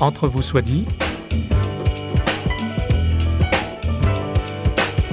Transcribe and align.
Entre 0.00 0.28
vous 0.28 0.40
soit 0.40 0.62
dit. 0.62 0.86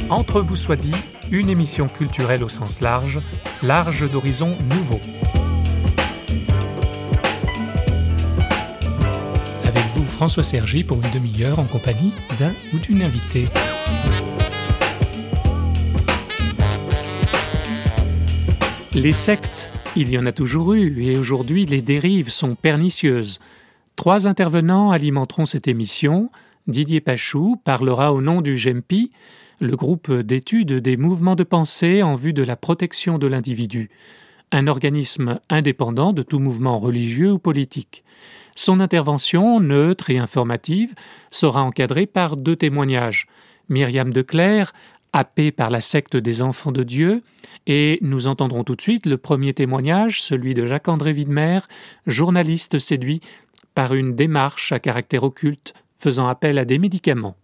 Entre 0.10 0.40
vous 0.40 0.56
soit 0.56 0.78
dit, 0.78 0.96
une 1.30 1.50
émission 1.50 1.90
culturelle 1.90 2.42
au 2.42 2.48
sens 2.48 2.80
large, 2.80 3.20
large 3.64 4.10
d'horizons 4.10 4.56
nouveaux. 4.70 5.02
Avec 9.66 9.84
vous, 9.94 10.06
François 10.06 10.44
Sergi, 10.44 10.86
pour 10.86 11.04
une 11.04 11.12
demi-heure 11.12 11.60
en 11.60 11.66
compagnie 11.66 12.14
d'un 12.40 12.54
ou 12.74 12.78
d'une 12.78 13.02
invitée. 13.02 13.50
Les 18.94 19.12
sectes, 19.12 19.70
il 19.98 20.10
y 20.10 20.18
en 20.18 20.26
a 20.26 20.32
toujours 20.32 20.76
eu, 20.76 21.04
et 21.04 21.18
aujourd'hui 21.18 21.66
les 21.66 21.82
dérives 21.82 22.30
sont 22.30 22.56
pernicieuses. 22.56 23.42
Trois 23.98 24.28
intervenants 24.28 24.92
alimenteront 24.92 25.48
cette 25.48 25.68
émission. 25.68 26.30
Didier 26.68 27.02
Pachou 27.02 27.56
parlera 27.64 28.14
au 28.14 28.22
nom 28.22 28.42
du 28.42 28.56
GEMPI, 28.56 29.12
le 29.60 29.76
groupe 29.76 30.14
d'études 30.14 30.72
des 30.74 30.98
mouvements 30.98 31.36
de 31.36 31.44
pensée 31.44 32.04
en 32.04 32.14
vue 32.14 32.32
de 32.32 32.44
la 32.44 32.56
protection 32.56 33.18
de 33.18 33.26
l'individu, 33.26 33.90
un 34.52 34.68
organisme 34.68 35.40
indépendant 35.50 36.14
de 36.14 36.22
tout 36.22 36.38
mouvement 36.38 36.78
religieux 36.78 37.32
ou 37.32 37.40
politique. 37.40 38.04
Son 38.56 38.82
intervention, 38.82 39.60
neutre 39.60 40.12
et 40.12 40.20
informative, 40.20 40.94
sera 41.32 41.64
encadrée 41.64 42.06
par 42.06 42.38
deux 42.38 42.56
témoignages. 42.56 43.26
Myriam 43.68 44.14
Declerc, 44.14 44.74
happée 45.12 45.52
par 45.52 45.72
la 45.72 45.82
secte 45.82 46.16
des 46.16 46.44
enfants 46.44 46.72
de 46.72 46.84
Dieu, 46.84 47.24
et 47.66 47.98
nous 48.02 48.28
entendrons 48.28 48.64
tout 48.64 48.76
de 48.76 48.82
suite 48.82 49.08
le 49.08 49.18
premier 49.18 49.54
témoignage, 49.54 50.22
celui 50.22 50.54
de 50.54 50.68
Jacques-André 50.68 51.12
Widmer, 51.14 51.60
journaliste 52.06 52.78
séduit 52.78 53.22
par 53.78 53.94
une 53.94 54.16
démarche 54.16 54.72
à 54.72 54.80
caractère 54.80 55.22
occulte 55.22 55.76
faisant 56.00 56.28
appel 56.28 56.58
à 56.58 56.66
des 56.66 56.80
médicaments. 56.80 57.38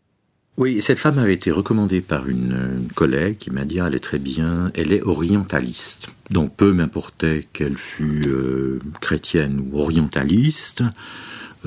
Oui, 0.57 0.81
cette 0.81 0.97
femme 0.97 1.19
avait 1.19 1.35
été 1.35 1.51
recommandée 1.51 2.01
par 2.01 2.27
une, 2.27 2.89
collègue 2.95 3.37
qui 3.37 3.51
m'a 3.51 3.65
dit 3.65 3.79
ah, 3.79 3.85
elle 3.87 3.93
est 3.93 3.99
très 3.99 4.17
bien, 4.17 4.71
elle 4.73 4.91
est 4.93 5.03
orientaliste. 5.03 6.07
Donc 6.31 6.55
peu 6.55 6.73
m'importait 6.73 7.47
qu'elle 7.53 7.77
fût 7.77 8.23
euh, 8.25 8.79
chrétienne 8.99 9.63
ou 9.71 9.79
orientaliste, 9.79 10.81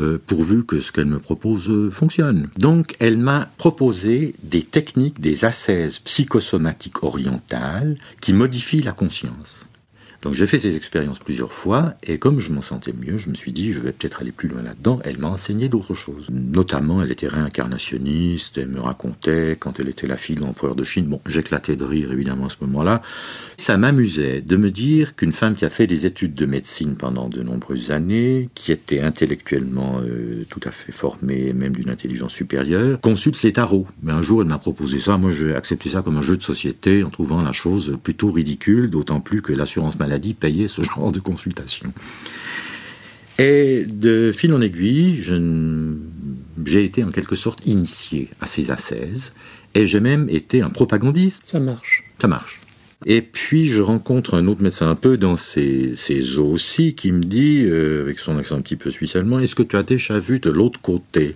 euh, 0.00 0.18
pourvu 0.26 0.64
que 0.64 0.80
ce 0.80 0.90
qu'elle 0.90 1.06
me 1.06 1.20
propose 1.20 1.70
euh, 1.70 1.92
fonctionne. 1.92 2.48
Donc 2.58 2.96
elle 2.98 3.18
m'a 3.18 3.48
proposé 3.58 4.34
des 4.42 4.64
techniques, 4.64 5.20
des 5.20 5.44
ascèses 5.44 6.00
psychosomatiques 6.00 7.04
orientales 7.04 7.96
qui 8.20 8.32
modifient 8.32 8.82
la 8.82 8.90
conscience. 8.90 9.68
Donc 10.26 10.34
j'ai 10.34 10.48
fait 10.48 10.58
ces 10.58 10.74
expériences 10.74 11.20
plusieurs 11.20 11.52
fois, 11.52 11.94
et 12.02 12.18
comme 12.18 12.40
je 12.40 12.50
m'en 12.50 12.60
sentais 12.60 12.92
mieux, 12.92 13.16
je 13.16 13.30
me 13.30 13.36
suis 13.36 13.52
dit, 13.52 13.72
je 13.72 13.78
vais 13.78 13.92
peut-être 13.92 14.22
aller 14.22 14.32
plus 14.32 14.48
loin 14.48 14.60
là-dedans. 14.60 14.98
Elle 15.04 15.18
m'a 15.18 15.28
enseigné 15.28 15.68
d'autres 15.68 15.94
choses. 15.94 16.26
Notamment, 16.30 17.00
elle 17.00 17.12
était 17.12 17.28
réincarnationniste, 17.28 18.58
elle 18.58 18.70
me 18.70 18.80
racontait 18.80 19.56
quand 19.56 19.78
elle 19.78 19.88
était 19.88 20.08
la 20.08 20.16
fille 20.16 20.34
de 20.34 20.40
l'empereur 20.40 20.74
de 20.74 20.82
Chine. 20.82 21.06
Bon, 21.06 21.20
j'éclatais 21.26 21.76
de 21.76 21.84
rire 21.84 22.10
évidemment 22.10 22.46
à 22.46 22.48
ce 22.48 22.56
moment-là. 22.62 23.02
Ça 23.56 23.76
m'amusait 23.76 24.40
de 24.40 24.56
me 24.56 24.72
dire 24.72 25.14
qu'une 25.14 25.30
femme 25.30 25.54
qui 25.54 25.64
a 25.64 25.68
fait 25.68 25.86
des 25.86 26.06
études 26.06 26.34
de 26.34 26.46
médecine 26.46 26.96
pendant 26.96 27.28
de 27.28 27.44
nombreuses 27.44 27.92
années, 27.92 28.50
qui 28.56 28.72
était 28.72 29.02
intellectuellement 29.02 30.00
euh, 30.00 30.44
tout 30.50 30.60
à 30.64 30.72
fait 30.72 30.90
formée, 30.90 31.52
même 31.52 31.76
d'une 31.76 31.88
intelligence 31.88 32.32
supérieure, 32.32 33.00
consulte 33.00 33.40
les 33.44 33.52
tarots. 33.52 33.86
Mais 34.02 34.10
un 34.10 34.22
jour, 34.22 34.42
elle 34.42 34.48
m'a 34.48 34.58
proposé 34.58 34.98
ça. 34.98 35.18
Moi, 35.18 35.30
j'ai 35.30 35.54
accepté 35.54 35.90
ça 35.90 36.02
comme 36.02 36.16
un 36.16 36.22
jeu 36.22 36.36
de 36.36 36.42
société 36.42 37.04
en 37.04 37.10
trouvant 37.10 37.42
la 37.42 37.52
chose 37.52 37.96
plutôt 38.02 38.32
ridicule, 38.32 38.90
d'autant 38.90 39.20
plus 39.20 39.40
que 39.40 39.52
l'assurance 39.52 39.96
maladie 40.00 40.15
dit 40.18 40.34
payer 40.34 40.68
ce 40.68 40.82
genre 40.82 41.12
de 41.12 41.20
consultation. 41.20 41.92
Et 43.38 43.84
de 43.86 44.32
fil 44.32 44.52
en 44.54 44.60
aiguille, 44.60 45.22
j'ai 46.64 46.84
été 46.84 47.04
en 47.04 47.10
quelque 47.10 47.36
sorte 47.36 47.60
initié 47.66 48.30
à 48.40 48.46
ces 48.46 48.70
ascèses, 48.70 49.34
et 49.74 49.86
j'ai 49.86 50.00
même 50.00 50.28
été 50.30 50.62
un 50.62 50.70
propagandiste. 50.70 51.42
Ça 51.44 51.60
marche. 51.60 52.04
Ça 52.18 52.28
marche. 52.28 52.60
Et 53.04 53.20
puis 53.20 53.68
je 53.68 53.82
rencontre 53.82 54.34
un 54.34 54.46
autre 54.46 54.62
médecin 54.62 54.88
un 54.88 54.94
peu 54.94 55.18
dans 55.18 55.36
ces, 55.36 55.94
eaux 56.38 56.46
aussi 56.46 56.94
qui 56.94 57.12
me 57.12 57.22
dit, 57.22 57.62
euh, 57.64 58.00
avec 58.00 58.18
son 58.18 58.38
accent 58.38 58.56
un 58.56 58.62
petit 58.62 58.76
peu 58.76 58.90
suisse 58.90 59.16
allemand, 59.16 59.38
est-ce 59.38 59.54
que 59.54 59.62
tu 59.62 59.76
as 59.76 59.82
déjà 59.82 60.18
vu 60.18 60.38
de 60.38 60.48
l'autre 60.48 60.80
côté? 60.80 61.34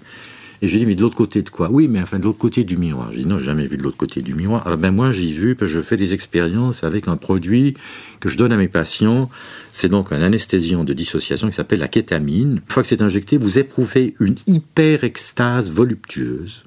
Et 0.63 0.69
je 0.69 0.73
lui 0.73 0.81
dis, 0.81 0.87
mais 0.87 0.95
de 0.95 1.01
l'autre 1.01 1.17
côté 1.17 1.41
de 1.43 1.49
quoi? 1.49 1.71
Oui, 1.71 1.89
mais 1.89 2.03
enfin 2.03 2.19
de 2.19 2.25
l'autre 2.25 2.39
côté 2.39 2.65
du 2.65 2.77
miroir. 2.77 3.11
Je 3.13 3.19
dis, 3.19 3.27
non, 3.27 3.39
jamais 3.39 3.67
vu 3.67 3.79
de 3.79 3.83
l'autre 3.83 3.97
côté 3.97 4.21
du 4.21 4.35
miroir. 4.35 4.67
Alors 4.67 4.79
ben 4.79 4.91
moi, 4.91 5.11
j'ai 5.11 5.31
vu, 5.33 5.55
parce 5.55 5.71
que 5.71 5.79
je 5.79 5.83
fais 5.83 5.97
des 5.97 6.13
expériences 6.13 6.85
avec 6.85 7.09
un 7.09 7.17
produit 7.17 7.75
que 8.21 8.29
je 8.29 8.37
donne 8.37 8.53
à 8.53 8.57
mes 8.57 8.69
patients. 8.69 9.31
C'est 9.73 9.89
donc 9.89 10.13
un 10.13 10.21
anesthésiant 10.21 10.85
de 10.85 10.93
dissociation 10.93 11.49
qui 11.49 11.55
s'appelle 11.55 11.81
la 11.81 11.89
kétamine. 11.89 12.57
Une 12.57 12.73
fois 12.73 12.83
que 12.83 12.89
c'est 12.89 13.01
injecté, 13.01 13.39
vous 13.39 13.59
éprouvez 13.59 14.15
une 14.21 14.37
hyper-extase 14.47 15.71
voluptueuse. 15.71 16.65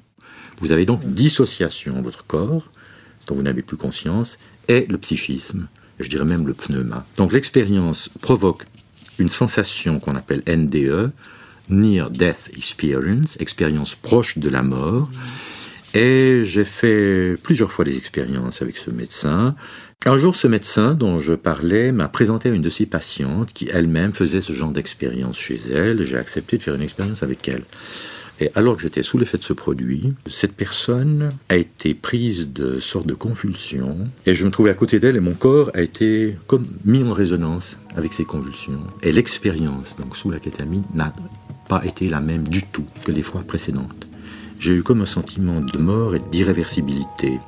Vous 0.60 0.72
avez 0.72 0.86
donc 0.86 1.02
une 1.04 1.14
dissociation 1.14 2.02
votre 2.02 2.26
corps, 2.26 2.70
dont 3.28 3.36
vous 3.36 3.42
n'avez 3.42 3.62
plus 3.62 3.76
conscience, 3.76 4.38
et 4.68 4.86
le 4.88 4.98
psychisme, 4.98 5.68
je 6.00 6.08
dirais 6.08 6.24
même 6.24 6.46
le 6.46 6.54
pneuma. 6.54 7.06
Donc 7.16 7.32
l'expérience 7.32 8.10
provoque 8.20 8.64
une 9.18 9.28
sensation 9.28 10.00
qu'on 10.00 10.16
appelle 10.16 10.42
NDE, 10.48 11.12
Near 11.68 12.10
Death 12.10 12.50
Experience, 12.56 13.36
expérience 13.40 13.94
proche 13.94 14.38
de 14.38 14.48
la 14.48 14.62
mort. 14.62 15.08
Et 15.94 16.42
j'ai 16.44 16.64
fait 16.64 17.36
plusieurs 17.42 17.70
fois 17.70 17.84
des 17.84 17.96
expériences 17.96 18.62
avec 18.62 18.76
ce 18.76 18.90
médecin. 18.90 19.54
Un 20.06 20.18
jour, 20.18 20.36
ce 20.36 20.48
médecin 20.48 20.94
dont 20.94 21.20
je 21.20 21.32
parlais 21.32 21.92
m'a 21.92 22.08
présenté 22.08 22.50
à 22.50 22.52
une 22.52 22.62
de 22.62 22.68
ses 22.68 22.84
patientes 22.84 23.52
qui 23.52 23.68
elle-même 23.72 24.12
faisait 24.12 24.40
ce 24.40 24.52
genre 24.52 24.72
d'expérience 24.72 25.38
chez 25.38 25.60
elle. 25.72 26.06
J'ai 26.06 26.18
accepté 26.18 26.58
de 26.58 26.62
faire 26.62 26.74
une 26.74 26.82
expérience 26.82 27.22
avec 27.22 27.48
elle. 27.48 27.64
Et 28.40 28.50
alors 28.56 28.76
que 28.76 28.82
j'étais 28.82 29.04
sous 29.04 29.16
l'effet 29.16 29.38
de 29.38 29.44
ce 29.44 29.52
produit, 29.52 30.12
cette 30.26 30.54
personne 30.54 31.30
a 31.48 31.56
été 31.56 31.94
prise 31.94 32.48
de 32.52 32.80
sorte 32.80 33.06
de 33.06 33.14
convulsion 33.14 33.96
et 34.26 34.34
je 34.34 34.44
me 34.44 34.50
trouvais 34.50 34.70
à 34.70 34.74
côté 34.74 34.98
d'elle 34.98 35.16
et 35.16 35.20
mon 35.20 35.34
corps 35.34 35.70
a 35.72 35.80
été 35.80 36.36
comme 36.48 36.66
mis 36.84 37.04
en 37.04 37.12
résonance 37.12 37.78
avec 37.96 38.12
ces 38.12 38.24
convulsions. 38.24 38.80
Et 39.02 39.12
l'expérience, 39.12 39.94
donc 39.96 40.16
sous 40.16 40.30
la 40.30 40.40
kétamine, 40.40 40.82
n'a 40.94 41.12
pas 41.68 41.84
été 41.84 42.08
la 42.08 42.20
même 42.20 42.46
du 42.46 42.62
tout 42.62 42.86
que 43.04 43.12
les 43.12 43.22
fois 43.22 43.42
précédentes. 43.42 44.06
J'ai 44.60 44.72
eu 44.72 44.82
comme 44.82 45.02
un 45.02 45.06
sentiment 45.06 45.60
de 45.60 45.78
mort 45.78 46.14
et 46.14 46.22
d'irréversibilité. 46.30 47.40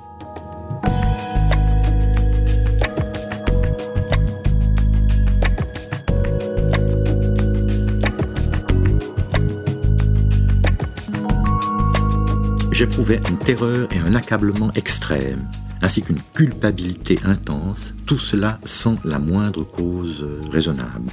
J'éprouvais 12.72 13.20
une 13.30 13.38
terreur 13.38 13.88
et 13.90 13.98
un 13.98 14.14
accablement 14.14 14.70
extrême, 14.74 15.48
ainsi 15.80 16.02
qu'une 16.02 16.20
culpabilité 16.34 17.18
intense, 17.24 17.94
tout 18.04 18.18
cela 18.18 18.58
sans 18.66 18.96
la 19.02 19.18
moindre 19.18 19.64
cause 19.64 20.26
raisonnable. 20.52 21.10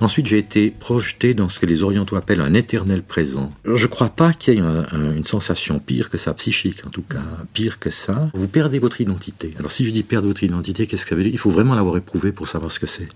Ensuite, 0.00 0.26
j'ai 0.26 0.38
été 0.38 0.70
projeté 0.70 1.34
dans 1.34 1.48
ce 1.48 1.60
que 1.60 1.66
les 1.66 1.82
orientaux 1.82 2.16
appellent 2.16 2.40
un 2.40 2.54
éternel 2.54 3.02
présent. 3.02 3.52
Je 3.64 3.84
ne 3.84 3.90
crois 3.90 4.10
pas 4.10 4.32
qu'il 4.32 4.54
y 4.54 4.56
ait 4.58 4.60
une 4.60 5.24
sensation 5.24 5.78
pire 5.78 6.10
que 6.10 6.18
ça, 6.18 6.34
psychique 6.34 6.84
en 6.84 6.90
tout 6.90 7.02
cas, 7.02 7.22
pire 7.52 7.78
que 7.78 7.90
ça. 7.90 8.30
Vous 8.34 8.48
perdez 8.48 8.78
votre 8.78 9.00
identité. 9.00 9.54
Alors 9.58 9.72
si 9.72 9.86
je 9.86 9.90
dis 9.90 10.02
perdre 10.02 10.28
votre 10.28 10.42
identité, 10.42 10.86
qu'est-ce 10.86 11.04
que 11.04 11.10
ça 11.10 11.16
veut 11.16 11.22
dire? 11.22 11.32
Il 11.32 11.38
faut 11.38 11.50
vraiment 11.50 11.74
l'avoir 11.74 11.96
éprouvé 11.96 12.32
pour 12.32 12.48
savoir 12.48 12.72
ce 12.72 12.80
que 12.80 12.86
c'est. 12.86 13.08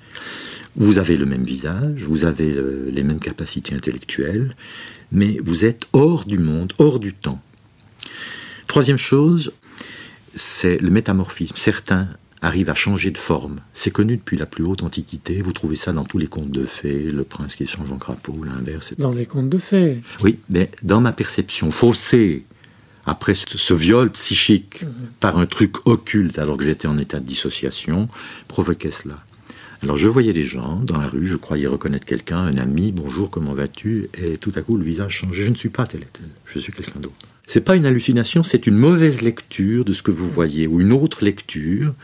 Vous 0.77 0.99
avez 0.99 1.17
le 1.17 1.27
même 1.27 1.45
visage, 1.45 2.05
vous 2.05 2.25
avez 2.25 2.57
les 2.93 3.03
mêmes 3.03 3.21
capacités 3.21 3.75
intellectuelles, 3.75 4.55
mais 5.11 5.39
vous 5.45 5.65
êtes 5.65 5.87
hors 5.93 6.25
du 6.25 6.39
monde, 6.39 6.73
hors 6.79 7.01
du 7.01 7.13
temps. 7.13 7.43
Troisième 8.67 8.99
chose, 8.99 9.53
c'est 10.35 10.79
le 10.79 10.91
métamorphisme. 10.91 11.57
Certains 11.57 12.09
arrive 12.43 12.71
à 12.71 12.75
changer 12.75 13.11
de 13.11 13.19
forme. 13.19 13.61
C'est 13.75 13.91
connu 13.91 14.17
depuis 14.17 14.37
la 14.37 14.47
plus 14.47 14.65
haute 14.65 14.83
antiquité. 14.83 15.43
Vous 15.43 15.53
trouvez 15.53 15.77
ça 15.77 15.93
dans 15.93 16.05
tous 16.05 16.19
les 16.19 16.27
contes 16.27 16.51
de 16.51 16.65
fées, 16.65 17.11
le 17.11 17.25
prince 17.25 17.57
qui 17.57 17.67
change 17.67 17.91
en 17.91 17.99
crapaud, 17.99 18.43
l'inverse. 18.45 18.95
Dans 18.99 19.13
les 19.13 19.27
contes 19.27 19.49
de 19.49 19.59
fées. 19.59 20.03
Oui, 20.21 20.39
mais 20.51 20.71
dans 20.83 21.01
ma 21.01 21.13
perception 21.13 21.71
faussée, 21.71 22.45
après 23.07 23.35
ce 23.35 23.75
viol 23.75 24.11
psychique 24.11 24.83
mhm. 24.83 24.93
par 25.21 25.39
un 25.39 25.47
truc 25.47 25.87
occulte 25.87 26.39
alors 26.39 26.57
que 26.57 26.65
j'étais 26.65 26.89
en 26.89 26.99
état 26.99 27.21
de 27.21 27.25
dissociation, 27.25 28.09
provoquait 28.49 28.91
cela. 28.91 29.17
Alors 29.83 29.97
je 29.97 30.09
voyais 30.09 30.33
les 30.33 30.45
gens 30.45 30.81
dans 30.83 30.99
la 30.99 31.07
rue, 31.07 31.27
je 31.27 31.37
croyais 31.37 31.69
reconnaître 31.69 32.05
quelqu'un, 32.05 32.39
un 32.39 32.57
ami, 32.57 32.91
bonjour, 32.91 33.31
comment 33.31 33.55
vas-tu? 33.55 34.09
Et 34.21 34.37
tout 34.37 34.53
à 34.57 34.61
coup 34.61 34.77
le 34.77 34.85
visage 34.85 35.13
changeait, 35.13 35.45
je 35.45 35.51
ne 35.51 35.57
suis 35.57 35.69
pas 35.69 35.87
tel 35.87 36.03
et 36.03 36.07
tel, 36.13 36.27
je 36.47 36.59
suis 36.59 36.73
quelqu'un 36.73 37.01
d'autre. 37.01 37.15
C'est 37.51 37.63
pas 37.63 37.77
une 37.77 37.87
hallucination, 37.87 38.43
c'est 38.43 38.67
une 38.67 38.77
mauvaise 38.77 39.23
lecture 39.23 39.87
de 39.87 39.95
ce 39.95 40.03
que 40.03 40.11
vous 40.11 40.31
voyez, 40.31 40.67
ou 40.67 40.83
une 40.83 40.93
autre 40.93 41.25
lecture 41.25 41.95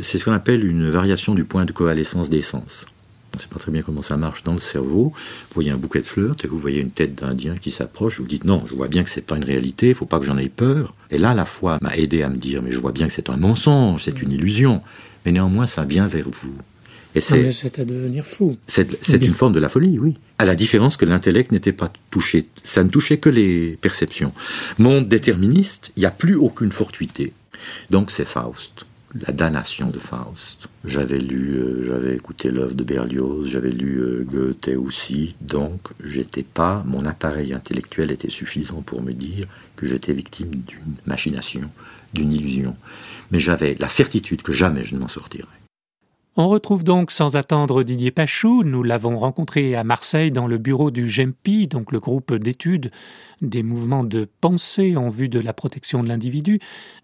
c'est 0.00 0.18
ce 0.18 0.24
qu'on 0.24 0.32
appelle 0.32 0.64
une 0.64 0.88
variation 0.88 1.34
du 1.34 1.44
point 1.44 1.64
de 1.64 1.72
coalescence 1.72 2.30
des 2.30 2.42
sens. 2.42 2.86
On 3.34 3.38
ne 3.38 3.42
sait 3.42 3.48
pas 3.48 3.58
très 3.58 3.72
bien 3.72 3.82
comment 3.82 4.02
ça 4.02 4.16
marche 4.16 4.42
dans 4.42 4.54
le 4.54 4.60
cerveau. 4.60 5.12
Vous 5.14 5.54
voyez 5.54 5.70
un 5.70 5.76
bouquet 5.76 6.00
de 6.00 6.06
fleurs, 6.06 6.36
et 6.44 6.46
vous 6.46 6.58
voyez 6.58 6.80
une 6.80 6.90
tête 6.90 7.14
d'Indien 7.14 7.56
qui 7.56 7.70
s'approche, 7.70 8.20
vous 8.20 8.26
dites 8.26 8.44
non, 8.44 8.62
je 8.68 8.74
vois 8.74 8.88
bien 8.88 9.04
que 9.04 9.10
c'est 9.10 9.26
pas 9.26 9.36
une 9.36 9.44
réalité, 9.44 9.88
il 9.88 9.94
faut 9.94 10.06
pas 10.06 10.18
que 10.18 10.26
j'en 10.26 10.38
aie 10.38 10.48
peur. 10.48 10.94
Et 11.10 11.18
là, 11.18 11.34
la 11.34 11.44
foi 11.44 11.78
m'a 11.82 11.96
aidé 11.96 12.22
à 12.22 12.28
me 12.28 12.36
dire, 12.36 12.62
mais 12.62 12.72
je 12.72 12.78
vois 12.78 12.92
bien 12.92 13.08
que 13.08 13.12
c'est 13.12 13.30
un 13.30 13.36
mensonge, 13.36 14.04
c'est 14.04 14.22
une 14.22 14.32
illusion. 14.32 14.80
Mais 15.26 15.32
néanmoins, 15.32 15.66
ça 15.66 15.84
vient 15.84 16.06
vers 16.06 16.30
vous. 16.30 16.54
Et 17.14 17.20
c'est 17.20 17.78
à 17.78 17.84
devenir 17.84 18.24
fou. 18.24 18.56
C'est 18.66 18.86
une 19.10 19.34
forme 19.34 19.52
de 19.52 19.60
la 19.60 19.68
folie, 19.68 19.98
oui. 19.98 20.16
À 20.38 20.44
la 20.44 20.54
différence 20.54 20.96
que 20.96 21.04
l'intellect 21.04 21.52
n'était 21.52 21.72
pas 21.72 21.92
touché. 22.10 22.46
Ça 22.64 22.82
ne 22.82 22.88
touchait 22.88 23.18
que 23.18 23.28
les 23.28 23.78
perceptions. 23.80 24.32
Monde 24.78 25.08
déterministe, 25.08 25.92
il 25.96 26.00
n'y 26.00 26.06
a 26.06 26.10
plus 26.10 26.36
aucune 26.36 26.72
fortuité. 26.72 27.32
Donc 27.90 28.10
c'est 28.10 28.24
Faust 28.24 28.86
la 29.20 29.32
damnation 29.32 29.90
de 29.90 29.98
Faust. 29.98 30.68
J'avais 30.84 31.18
lu, 31.18 31.56
euh, 31.56 31.84
j'avais 31.86 32.14
écouté 32.14 32.50
l'œuvre 32.50 32.74
de 32.74 32.84
Berlioz, 32.84 33.48
j'avais 33.48 33.70
lu 33.70 33.98
euh, 33.98 34.24
Goethe 34.24 34.70
aussi, 34.76 35.34
donc 35.40 35.80
j'étais 36.02 36.42
pas, 36.42 36.82
mon 36.86 37.04
appareil 37.04 37.52
intellectuel 37.52 38.10
était 38.10 38.30
suffisant 38.30 38.82
pour 38.82 39.02
me 39.02 39.12
dire 39.12 39.46
que 39.76 39.86
j'étais 39.86 40.12
victime 40.12 40.50
d'une 40.50 40.96
machination, 41.06 41.68
d'une 42.14 42.32
illusion. 42.32 42.76
Mais 43.30 43.40
j'avais 43.40 43.76
la 43.78 43.88
certitude 43.88 44.42
que 44.42 44.52
jamais 44.52 44.84
je 44.84 44.94
ne 44.94 45.00
m'en 45.00 45.08
sortirais. 45.08 45.46
On 46.34 46.48
retrouve 46.48 46.82
donc 46.82 47.10
sans 47.10 47.36
attendre 47.36 47.82
Didier 47.82 48.10
Pachou. 48.10 48.64
Nous 48.64 48.82
l'avons 48.82 49.18
rencontré 49.18 49.74
à 49.74 49.84
Marseille 49.84 50.32
dans 50.32 50.46
le 50.46 50.56
bureau 50.56 50.90
du 50.90 51.06
GEMPI, 51.06 51.66
donc 51.66 51.92
le 51.92 52.00
groupe 52.00 52.32
d'études 52.32 52.90
des 53.42 53.62
mouvements 53.62 54.02
de 54.02 54.26
pensée 54.40 54.96
en 54.96 55.10
vue 55.10 55.28
de 55.28 55.38
la 55.38 55.52
protection 55.52 56.02
de 56.02 56.08
l'individu, 56.08 56.58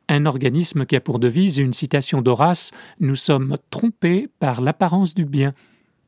un 0.09 0.25
organisme 0.25 0.87
qui 0.87 0.97
a 0.97 1.01
pour 1.01 1.19
devise 1.19 1.59
une 1.59 1.75
citation 1.75 2.23
d'Horace 2.23 2.71
Nous 3.01 3.17
sommes 3.17 3.59
trompés 3.69 4.29
par 4.39 4.63
l'apparence 4.63 5.15
du 5.15 5.27
bien. 5.27 5.53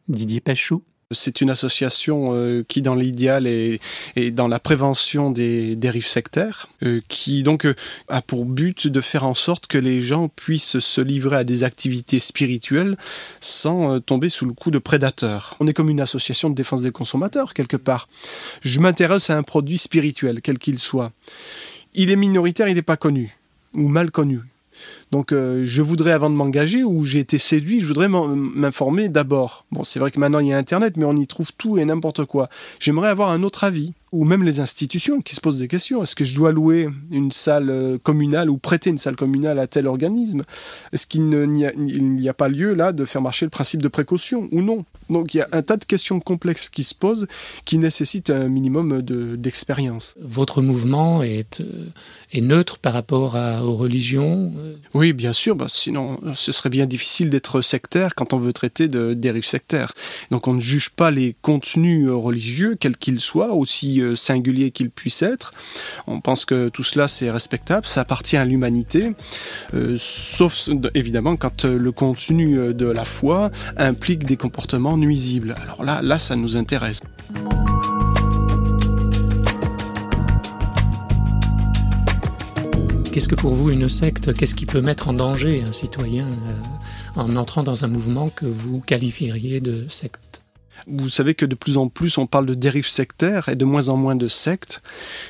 Didier 0.09 0.41
Pachou. 0.41 0.83
C'est 1.13 1.41
une 1.41 1.51
association 1.51 2.37
euh, 2.37 2.65
qui, 2.69 2.83
dans 2.83 2.95
l'idéal, 2.95 3.49
est, 3.49 3.81
dans 4.31 4.47
la 4.47 4.61
prévention 4.61 5.33
des 5.33 5.75
dérives 5.75 6.07
sectaires, 6.07 6.69
euh, 6.85 7.01
qui 7.09 7.43
donc 7.43 7.67
euh, 7.67 7.75
a 8.07 8.23
pour 8.23 8.45
but 8.45 8.87
de 8.87 9.01
faire 9.01 9.27
en 9.27 9.35
sorte 9.35 9.67
que 9.67 9.77
les 9.77 10.03
gens 10.03 10.29
puissent 10.29 10.79
se 10.79 11.01
livrer 11.01 11.39
à 11.39 11.43
des 11.43 11.65
activités 11.65 12.21
spirituelles 12.21 12.97
sans 13.41 13.99
tomber 13.99 14.29
sous 14.29 14.47
le 14.47 14.53
coup 14.53 14.71
de 14.71 14.79
prédateurs. 14.79 15.57
On 15.59 15.67
est 15.67 15.73
comme 15.73 15.91
une 15.91 16.01
association 16.01 16.49
de 16.49 16.55
défense 16.55 16.83
des 16.83 16.93
consommateurs, 16.93 17.55
quelque 17.55 17.77
part. 17.77 18.09
Je 18.63 18.79
m'intéresse 18.79 19.31
à 19.31 19.37
un 19.37 19.43
produit 19.43 19.79
spirituel, 19.79 20.41
quel 20.41 20.59
qu'il 20.59 20.79
soit. 20.79 21.11
Il 21.93 22.13
est 22.13 22.17
minoritaire, 22.17 22.69
il 22.69 22.77
n'est 22.77 22.83
pas 22.83 22.97
connu, 22.97 23.37
ou 23.75 23.89
mal 23.89 24.13
connu. 24.13 24.43
Donc 25.11 25.33
euh, 25.33 25.63
je 25.65 25.83
voudrais, 25.83 26.13
avant 26.13 26.31
de 26.31 26.35
m'engager, 26.35 26.85
ou 26.85 27.05
j'ai 27.05 27.21
été 27.21 27.39
séduit, 27.39 27.81
je 27.81 27.87
voudrais 27.87 28.09
m'informer 28.09 29.09
d'abord. 29.09 29.65
Bon, 29.73 29.85
c'est 29.85 29.99
vrai 29.99 30.11
que 30.11 30.19
maintenant 30.19 30.39
il 30.39 30.49
y 30.49 30.53
a 30.53 30.59
Internet, 30.59 30.97
mais 30.97 31.05
on 31.05 31.17
y 31.17 31.27
trouve 31.27 31.53
tout 31.53 31.79
et 31.79 31.85
n'importe 31.85 32.25
quoi. 32.25 32.49
J'aimerais 32.79 33.09
avoir 33.09 33.31
un 33.31 33.43
autre 33.43 33.65
avis 33.65 33.95
ou 34.13 34.25
même 34.25 34.43
les 34.43 34.61
institutions 34.61 35.21
qui 35.21 35.35
se 35.35 35.41
posent 35.41 35.61
des 35.61 35.69
questions. 35.69 36.03
Est-ce 36.03 36.17
que 36.17 36.25
je 36.25 36.35
dois 36.35 36.53
louer 36.53 36.89
une 37.11 37.31
salle 37.31 37.71
euh, 37.71 37.99
communale 37.99 38.51
ou 38.51 38.59
prêter 38.59 38.91
une 38.91 38.99
salle 38.99 39.17
communale 39.17 39.59
à 39.59 39.67
tel 39.67 39.87
organisme? 39.87 40.43
Est-ce 40.93 41.07
qu'il 41.07 41.29
n'y 41.29 42.29
a, 42.29 42.35
pas 42.35 42.49
lieu 42.49 42.75
là 42.75 42.93
de 42.93 43.05
faire 43.05 43.23
marcher 43.23 43.47
le 43.47 43.51
principe 43.51 43.83
de 43.83 43.89
précaution 43.89 44.49
ou 44.53 44.63
non? 44.63 44.85
Donc 45.09 45.35
il 45.35 45.39
y 45.39 45.41
a 45.41 45.49
un 45.53 45.63
tas 45.63 45.77
de 45.77 45.85
questions 45.85 46.21
complexes 46.21 46.69
qui 46.69 46.85
se 46.85 46.95
posent 46.95 47.27
qui 47.65 47.79
nécessitent 47.79 48.31
un 48.31 48.49
minimum 48.49 49.03
d'expérience. 49.03 50.15
Votre 50.21 50.63
mouvement 50.63 51.23
est, 51.23 51.61
euh, 51.61 51.89
est 52.33 52.41
neutre 52.41 52.79
par 52.79 52.93
rapport 52.93 53.35
aux 53.35 53.75
religions 53.75 54.53
euh? 54.57 54.75
Oui, 54.95 55.13
bien 55.13 55.33
sûr. 55.33 55.57
Bah, 55.57 55.67
sinon, 55.69 56.19
ce 56.35 56.53
serait 56.53 56.71
bien 56.71 56.87
difficile 56.87 57.31
d'être 57.31 57.61
sectaire 57.61 58.15
quand 58.15 58.33
on 58.33 58.39
veut 58.39 58.53
traiter 58.53 58.89
de 58.89 59.15
dérives 59.15 59.45
sectaires. 59.45 59.93
Donc 60.31 60.49
on 60.49 60.55
ne 60.55 60.61
juge 60.61 60.91
pas 60.91 61.11
les 61.11 61.37
contenus 61.43 62.09
religieux, 62.11 62.77
quels 62.79 62.97
qu'ils 62.97 63.21
soient, 63.21 63.53
aussi 63.53 64.00
euh, 64.01 64.17
singulier 64.17 64.71
qu'il 64.71 64.91
puisse 64.91 65.23
être. 65.23 65.53
On 66.07 66.21
pense 66.21 66.45
que 66.45 66.69
tout 66.69 66.83
cela 66.83 67.09
c'est 67.09 67.31
respectable, 67.31 67.87
ça 67.87 68.03
appartient 68.03 68.37
à 68.37 68.45
l'humanité, 68.45 69.13
euh, 69.75 69.97
sauf 69.99 70.69
évidemment 70.95 71.37
quand 71.37 71.65
euh, 71.65 71.79
le 71.79 71.93
contenu 71.93 72.75
de 72.75 72.87
la 72.87 73.05
foi 73.05 73.51
implique 73.77 74.25
des 74.25 74.37
comportements 74.37 74.97
nuisibles. 74.97 75.55
Alors 75.63 75.85
là, 75.85 76.01
là 76.03 76.19
ça 76.19 76.37
nous 76.37 76.57
intéresse. 76.57 77.01
Qu'est-ce 83.13 83.29
que 83.29 83.35
pour 83.35 83.55
vous 83.55 83.71
une 83.71 83.89
secte 83.89 84.33
Qu'est-ce 84.35 84.55
qui 84.55 84.67
peut 84.67 84.81
mettre 84.81 85.09
en 85.09 85.13
danger 85.13 85.65
un 85.67 85.73
citoyen 85.73 86.27
en 87.17 87.35
entrant 87.37 87.65
dans 87.65 87.85
un 87.85 87.89
mouvement 87.89 88.29
que 88.29 88.47
vous 88.47 88.81
qualifieriez 88.81 89.61
de 89.61 89.87
secte? 89.89 90.30
Vous 90.87 91.09
savez 91.09 91.35
que 91.35 91.47
de 91.47 91.55
plus 91.55 91.77
en 91.77 91.89
plus 91.89 92.19
on 92.19 92.27
parle 92.27 92.47
de 92.47 92.55
dérives 92.55 92.89
sectaires 92.89 93.49
et 93.49 93.57
de 93.57 93.65
moins 93.65 93.89
en 93.89 93.97
moins 93.97 94.17
de 94.17 94.29
sectes. 94.29 94.83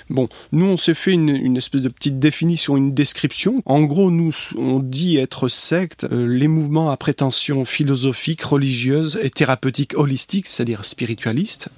Bon, 0.09 0.29
nous 0.53 0.67
on 0.67 0.77
s'est 0.77 0.95
fait 0.95 1.13
une, 1.13 1.57
espèce 1.57 1.83
de 1.83 1.89
petite 1.89 2.19
définition, 2.19 2.77
une 2.77 2.95
description. 2.95 3.63
En 3.67 3.83
gros, 3.83 4.11
nous 4.11 4.35
on 4.57 4.79
dit 4.79 5.17
être 5.17 5.49
secte 5.49 6.05
euh, 6.05 6.27
les 6.27 6.49
mouvements 6.49 6.91
à 6.91 6.97
prétention 6.97 7.65
philosophique, 7.65 8.43
religieuse 8.43 9.19
et 9.23 9.31
thérapeutique 9.31 9.95
holistique, 9.97 10.47
c'est-à-dire 10.47 10.85
spiritualiste, 10.85 11.69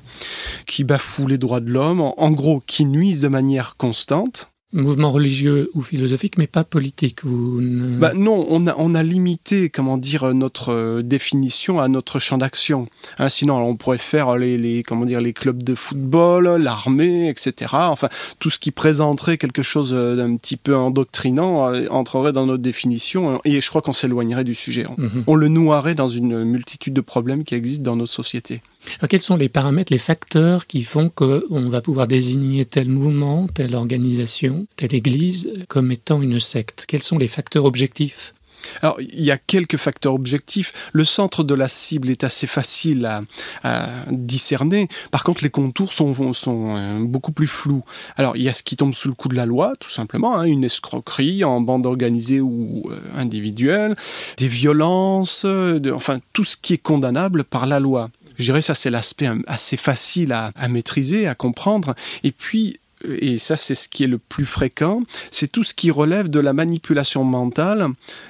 qui 0.66 0.84
bafouent 0.84 1.28
les 1.28 1.38
droits 1.38 1.60
de 1.60 1.70
l'homme, 1.70 2.00
en 2.00 2.30
gros 2.30 2.60
qui 2.66 2.84
nuisent 2.84 3.20
de 3.20 3.28
manière 3.28 3.76
constante 3.76 4.51
mouvement 4.72 5.10
religieux 5.10 5.70
ou 5.74 5.82
philosophique, 5.82 6.38
mais 6.38 6.46
pas 6.46 6.64
politique. 6.64 7.20
bah 7.24 8.12
non, 8.14 8.46
on 8.48 8.66
a, 8.66 8.74
on 8.78 8.94
a 8.94 9.02
limité, 9.02 9.70
comment 9.70 9.98
dire, 9.98 10.34
notre 10.34 10.72
euh, 10.72 11.02
définition 11.02 11.80
à 11.80 11.88
notre 11.88 12.18
champ 12.18 12.38
d'action. 12.38 12.86
Hein, 13.18 13.28
sinon, 13.28 13.58
on 13.62 13.76
pourrait 13.76 13.98
faire 13.98 14.36
les, 14.36 14.56
les, 14.56 14.82
comment 14.82 15.04
dire, 15.04 15.20
les 15.20 15.32
clubs 15.32 15.62
de 15.62 15.74
football, 15.74 16.56
l'armée, 16.56 17.28
etc. 17.28 17.70
Enfin, 17.72 18.08
tout 18.38 18.50
ce 18.50 18.58
qui 18.58 18.70
présenterait 18.70 19.38
quelque 19.38 19.62
chose 19.62 19.92
euh, 19.92 20.16
d'un 20.16 20.36
petit 20.36 20.56
peu 20.56 20.74
endoctrinant 20.74 21.72
euh, 21.72 21.86
entrerait 21.90 22.32
dans 22.32 22.46
notre 22.46 22.62
définition, 22.62 23.40
et 23.44 23.60
je 23.60 23.68
crois 23.68 23.82
qu'on 23.82 23.92
s'éloignerait 23.92 24.44
du 24.44 24.54
sujet. 24.54 24.86
Mhm. 24.96 25.24
On 25.26 25.34
le 25.34 25.48
noierait 25.48 25.94
dans 25.94 26.08
une 26.08 26.44
multitude 26.44 26.94
de 26.94 27.00
problèmes 27.00 27.44
qui 27.44 27.54
existent 27.54 27.84
dans 27.84 27.96
notre 27.96 28.12
société. 28.12 28.62
Quels 29.08 29.20
sont 29.20 29.36
les 29.36 29.48
paramètres, 29.48 29.92
les 29.92 29.98
facteurs 29.98 30.66
qui 30.66 30.84
font 30.84 31.08
qu'on 31.08 31.68
va 31.68 31.80
pouvoir 31.80 32.06
désigner 32.06 32.64
tel 32.64 32.88
mouvement, 32.88 33.46
telle 33.46 33.74
organisation 33.74 34.66
telle 34.76 34.94
Église 34.94 35.52
comme 35.68 35.92
étant 35.92 36.22
une 36.22 36.40
secte? 36.40 36.84
Quels 36.86 37.02
sont 37.02 37.18
les 37.18 37.28
facteurs 37.28 37.64
objectifs? 37.64 38.34
Alors, 38.80 39.00
il 39.00 39.24
y 39.24 39.30
a 39.30 39.38
quelques 39.38 39.76
facteurs 39.76 40.14
objectifs. 40.14 40.90
Le 40.92 41.04
centre 41.04 41.44
de 41.44 41.54
la 41.54 41.68
cible 41.68 42.10
est 42.10 42.24
assez 42.24 42.46
facile 42.46 43.06
à, 43.06 43.22
discerner. 44.10 44.88
Par 45.10 45.24
contre, 45.24 45.42
les 45.42 45.50
contours 45.50 45.92
sont, 45.92 46.14
euh, 46.18 46.98
beaucoup 47.00 47.32
plus 47.32 47.46
flous. 47.46 47.84
Alors, 48.16 48.36
il 48.36 48.42
y 48.42 48.48
a 48.48 48.52
ce 48.52 48.62
qui 48.62 48.76
tombe 48.76 48.94
sous 48.94 49.08
le 49.08 49.14
coup 49.14 49.28
de 49.28 49.34
la 49.34 49.46
loi, 49.46 49.74
tout 49.78 49.90
simplement, 49.90 50.38
hein, 50.38 50.44
une 50.44 50.64
escroquerie 50.64 51.44
en 51.44 51.60
bande 51.60 51.86
organisée 51.86 52.40
ou 52.40 52.84
euh, 52.90 52.96
individuelle, 53.16 53.96
des 54.38 54.48
violences, 54.48 55.46
enfin, 55.92 56.18
tout 56.32 56.44
ce 56.44 56.56
qui 56.56 56.74
est 56.74 56.78
condamnable 56.78 57.44
par 57.44 57.66
la 57.66 57.80
loi. 57.80 58.10
Je 58.36 58.44
dirais 58.44 58.62
ça, 58.62 58.74
c'est 58.74 58.90
l'aspect 58.90 59.28
assez 59.46 59.76
facile 59.76 60.32
à, 60.32 60.52
à 60.56 60.68
maîtriser, 60.68 61.26
à 61.26 61.34
comprendre. 61.34 61.94
Et 62.24 62.32
puis, 62.32 62.78
et 63.04 63.38
ça 63.38 63.56
c'est 63.56 63.74
ce 63.74 63.88
qui 63.88 64.04
est 64.04 64.08
le 64.08 64.18
plus 64.18 64.44
fréquent, 64.44 65.02
c'est 65.30 65.50
tout 65.50 65.64
ce 65.64 65.74
qui 65.74 65.90
relève 65.90 66.28
de 66.28 66.40
la 66.40 66.52
manipulation 66.52 67.24
mentale, 67.24 67.88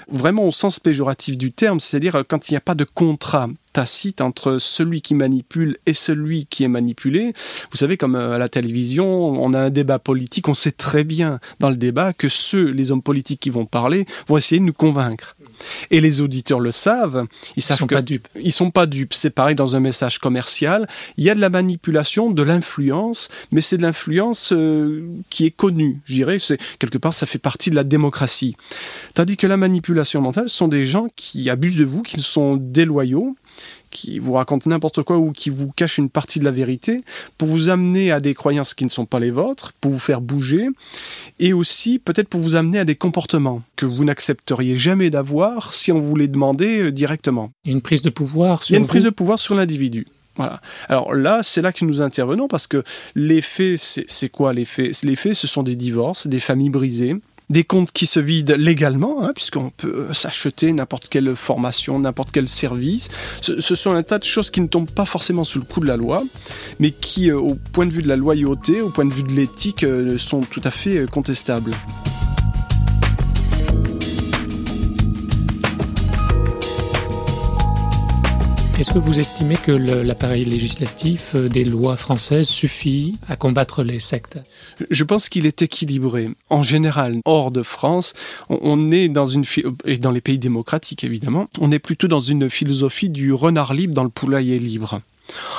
vraiment 0.08 0.46
au 0.46 0.52
sens 0.52 0.80
péjoratif 0.80 1.36
du 1.36 1.52
terme, 1.52 1.80
c'est-à-dire 1.80 2.22
quand 2.28 2.48
il 2.48 2.54
n'y 2.54 2.58
a 2.58 2.62
pas 2.62 2.74
de 2.74 2.84
contrat 2.84 3.48
tacite 3.72 4.20
entre 4.20 4.58
celui 4.58 5.00
qui 5.00 5.14
manipule 5.14 5.78
et 5.86 5.94
celui 5.94 6.44
qui 6.46 6.62
est 6.64 6.68
manipulé. 6.68 7.32
Vous 7.70 7.78
savez, 7.78 7.96
comme 7.96 8.16
euh, 8.16 8.34
à 8.34 8.38
la 8.38 8.50
télévision, 8.50 9.06
on 9.08 9.54
a 9.54 9.60
un 9.60 9.70
débat 9.70 9.98
politique, 9.98 10.48
on 10.48 10.54
sait 10.54 10.72
très 10.72 11.04
bien 11.04 11.40
dans 11.58 11.70
le 11.70 11.76
débat 11.76 12.12
que 12.12 12.28
ceux, 12.28 12.70
les 12.70 12.90
hommes 12.90 13.02
politiques 13.02 13.40
qui 13.40 13.50
vont 13.50 13.64
parler, 13.64 14.04
vont 14.28 14.36
essayer 14.36 14.60
de 14.60 14.66
nous 14.66 14.74
convaincre. 14.74 15.36
Et 15.90 16.00
les 16.00 16.20
auditeurs 16.20 16.60
le 16.60 16.70
savent. 16.70 17.26
Ils 17.56 17.62
savent 17.62 17.78
sont 17.78 17.86
que 17.86 17.94
pas 17.94 18.02
dupes. 18.02 18.28
Ils 18.40 18.52
sont 18.52 18.70
pas 18.70 18.86
dupes. 18.86 19.14
C'est 19.14 19.30
pareil 19.30 19.54
dans 19.54 19.76
un 19.76 19.80
message 19.80 20.18
commercial. 20.18 20.88
Il 21.16 21.24
y 21.24 21.30
a 21.30 21.34
de 21.34 21.40
la 21.40 21.50
manipulation, 21.50 22.30
de 22.30 22.42
l'influence, 22.42 23.28
mais 23.50 23.60
c'est 23.60 23.76
de 23.76 23.82
l'influence 23.82 24.52
euh, 24.52 25.06
qui 25.30 25.46
est 25.46 25.50
connue. 25.50 26.00
Je 26.04 26.14
dirais, 26.14 26.38
c'est 26.38 26.58
quelque 26.78 26.98
part, 26.98 27.14
ça 27.14 27.26
fait 27.26 27.38
partie 27.38 27.70
de 27.70 27.76
la 27.76 27.84
démocratie. 27.84 28.56
Tandis 29.14 29.36
que 29.36 29.46
la 29.46 29.56
manipulation 29.56 30.20
mentale, 30.20 30.48
ce 30.48 30.56
sont 30.56 30.68
des 30.68 30.84
gens 30.84 31.08
qui 31.16 31.50
abusent 31.50 31.76
de 31.76 31.84
vous, 31.84 32.02
qui 32.02 32.20
sont 32.20 32.56
déloyaux, 32.56 33.36
qui 33.92 34.18
vous 34.18 34.32
racontent 34.32 34.68
n'importe 34.68 35.02
quoi 35.02 35.18
ou 35.18 35.30
qui 35.30 35.50
vous 35.50 35.70
cachent 35.70 35.98
une 35.98 36.08
partie 36.08 36.40
de 36.40 36.44
la 36.44 36.50
vérité 36.50 37.04
pour 37.38 37.46
vous 37.46 37.68
amener 37.68 38.10
à 38.10 38.18
des 38.18 38.34
croyances 38.34 38.74
qui 38.74 38.84
ne 38.84 38.90
sont 38.90 39.06
pas 39.06 39.20
les 39.20 39.30
vôtres, 39.30 39.72
pour 39.80 39.92
vous 39.92 39.98
faire 40.00 40.20
bouger 40.20 40.68
et 41.38 41.52
aussi 41.52 42.00
peut-être 42.00 42.28
pour 42.28 42.40
vous 42.40 42.56
amener 42.56 42.80
à 42.80 42.84
des 42.84 42.96
comportements 42.96 43.62
que 43.76 43.86
vous 43.86 44.04
n'accepteriez 44.04 44.76
jamais 44.76 45.10
d'avoir 45.10 45.74
si 45.74 45.92
on 45.92 46.00
vous 46.00 46.16
les 46.16 46.28
demandait 46.28 46.84
euh, 46.84 46.92
directement. 46.92 47.52
Une 47.64 47.82
prise 47.82 48.02
de 48.02 48.10
pouvoir 48.10 48.64
sur 48.64 48.72
Il 48.72 48.74
y 48.74 48.76
a 48.76 48.80
une 48.80 48.86
prise 48.86 49.04
de 49.04 49.10
pouvoir 49.10 49.38
sur 49.38 49.54
l'individu. 49.54 50.06
Voilà. 50.36 50.60
Alors 50.88 51.14
là, 51.14 51.42
c'est 51.42 51.60
là 51.60 51.72
que 51.72 51.84
nous 51.84 52.00
intervenons 52.00 52.48
parce 52.48 52.66
que 52.66 52.82
les 53.14 53.42
faits, 53.42 53.78
c'est 53.78 54.28
quoi 54.30 54.54
les 54.54 54.64
faits? 54.64 55.02
Les 55.02 55.16
faits, 55.16 55.34
ce 55.34 55.46
sont 55.46 55.62
des 55.62 55.76
divorces, 55.76 56.26
des 56.26 56.40
familles 56.40 56.70
brisées, 56.70 57.16
des 57.52 57.64
comptes 57.64 57.92
qui 57.92 58.06
se 58.06 58.18
vident 58.18 58.54
légalement, 58.56 59.22
hein, 59.22 59.32
puisqu'on 59.34 59.68
peut 59.68 60.08
s'acheter 60.14 60.72
n'importe 60.72 61.08
quelle 61.10 61.36
formation, 61.36 61.98
n'importe 61.98 62.30
quel 62.32 62.48
service. 62.48 63.10
Ce, 63.42 63.74
sont 63.74 63.92
un 63.92 64.02
tas 64.02 64.18
de 64.18 64.24
choses 64.24 64.50
qui 64.50 64.62
ne 64.62 64.66
tombent 64.66 64.90
pas 64.90 65.04
forcément 65.04 65.44
sous 65.44 65.58
le 65.58 65.66
coup 65.66 65.80
de 65.80 65.86
la 65.86 65.98
loi, 65.98 66.24
mais 66.80 66.90
qui, 66.90 67.30
euh, 67.30 67.38
au 67.38 67.56
point 67.72 67.84
de 67.84 67.92
vue 67.92 68.02
de 68.02 68.08
la 68.08 68.16
loyauté, 68.16 68.80
au 68.80 68.88
point 68.88 69.04
de 69.04 69.12
vue 69.12 69.22
de 69.22 69.32
l'éthique, 69.32 69.84
euh, 69.84 70.16
sont 70.16 70.40
tout 70.40 70.62
à 70.64 70.70
fait 70.70 70.96
euh, 70.96 71.06
contestables. 71.06 71.72
Est-ce 78.78 78.92
que 78.92 78.98
vous 78.98 79.20
estimez 79.20 79.56
que 79.56 79.70
l'appareil 79.70 80.44
législatif 80.44 81.34
euh, 81.34 81.48
des 81.48 81.64
lois 81.64 81.96
françaises 81.96 82.48
suffit 82.48 83.16
à 83.28 83.36
combattre 83.36 83.82
les 83.82 84.00
sectes? 84.00 84.38
Je 84.90 85.04
pense 85.04 85.28
qu'il 85.28 85.46
est 85.46 85.62
équilibré. 85.62 86.30
En 86.48 86.62
général, 86.62 87.20
hors 87.24 87.50
de 87.50 87.62
France, 87.62 88.14
on 88.48 88.90
est 88.90 89.08
dans 89.08 89.26
une 89.26 89.44
et 89.84 89.98
dans 89.98 90.10
les 90.10 90.20
pays 90.20 90.38
démocratiques 90.38 91.04
évidemment, 91.04 91.48
on 91.60 91.70
est 91.70 91.78
plutôt 91.78 92.08
dans 92.08 92.20
une 92.20 92.48
philosophie 92.48 93.10
du 93.10 93.32
renard 93.32 93.74
libre 93.74 93.94
dans 93.94 94.04
le 94.04 94.10
poulailler 94.10 94.58
libre. 94.58 95.00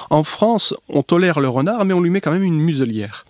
En 0.10 0.24
France, 0.24 0.74
on 0.90 1.04
tolère 1.04 1.40
le 1.40 1.50
renard, 1.50 1.86
mais 1.86 1.94
on 1.94 2.02
lui 2.02 2.10
met 2.10 2.22
quand 2.22 2.32
même 2.32 2.44
une 2.44 2.60
muselière. 2.60 3.26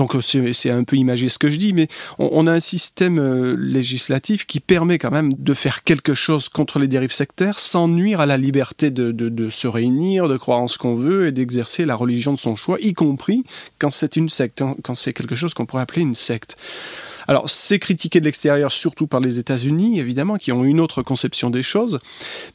Donc 0.00 0.14
euh, 0.14 0.22
c'est 0.22 0.70
un 0.70 0.82
peu 0.82 0.96
imagé 0.96 1.28
ce 1.28 1.38
que 1.38 1.50
je 1.50 1.58
dis, 1.58 1.74
mais 1.74 1.86
on, 2.18 2.46
a 2.46 2.52
un 2.52 2.60
système 2.60 3.18
euh, 3.18 3.54
législatif 3.58 4.46
qui 4.46 4.58
permet 4.58 4.96
quand 4.96 5.10
même 5.10 5.30
de 5.34 5.52
faire 5.52 5.84
quelque 5.84 6.14
chose 6.14 6.48
contre 6.48 6.78
les 6.78 6.88
dérives 6.88 7.12
sectaires 7.12 7.58
sans 7.58 7.86
nuire 7.86 8.20
à 8.20 8.24
la 8.24 8.38
liberté 8.38 8.90
de, 8.90 9.12
de 9.12 9.50
se 9.50 9.68
réunir, 9.68 10.26
de 10.26 10.38
croire 10.38 10.60
en 10.60 10.68
ce 10.68 10.78
qu'on 10.78 10.94
veut 10.94 11.26
et 11.26 11.32
d'exercer 11.32 11.84
la 11.84 11.96
religion 11.96 12.32
de 12.32 12.38
son 12.38 12.56
choix, 12.56 12.78
y 12.80 12.94
compris 12.94 13.44
quand 13.78 13.90
c'est 13.90 14.16
une 14.16 14.30
secte, 14.30 14.62
hein, 14.62 14.74
quand 14.82 14.94
c'est 14.94 15.12
quelque 15.12 15.36
chose 15.36 15.52
qu'on 15.52 15.66
pourrait 15.66 15.82
appeler 15.82 16.00
une 16.00 16.14
secte. 16.14 16.56
Alors, 17.30 17.48
c'est 17.48 17.78
critiqué 17.78 18.18
de 18.18 18.24
l'extérieur, 18.24 18.72
surtout 18.72 19.06
par 19.06 19.20
les 19.20 19.38
États-Unis, 19.38 20.00
évidemment, 20.00 20.36
qui 20.36 20.50
ont 20.50 20.64
une 20.64 20.80
autre 20.80 21.04
conception 21.04 21.48
des 21.48 21.62
choses. 21.62 22.00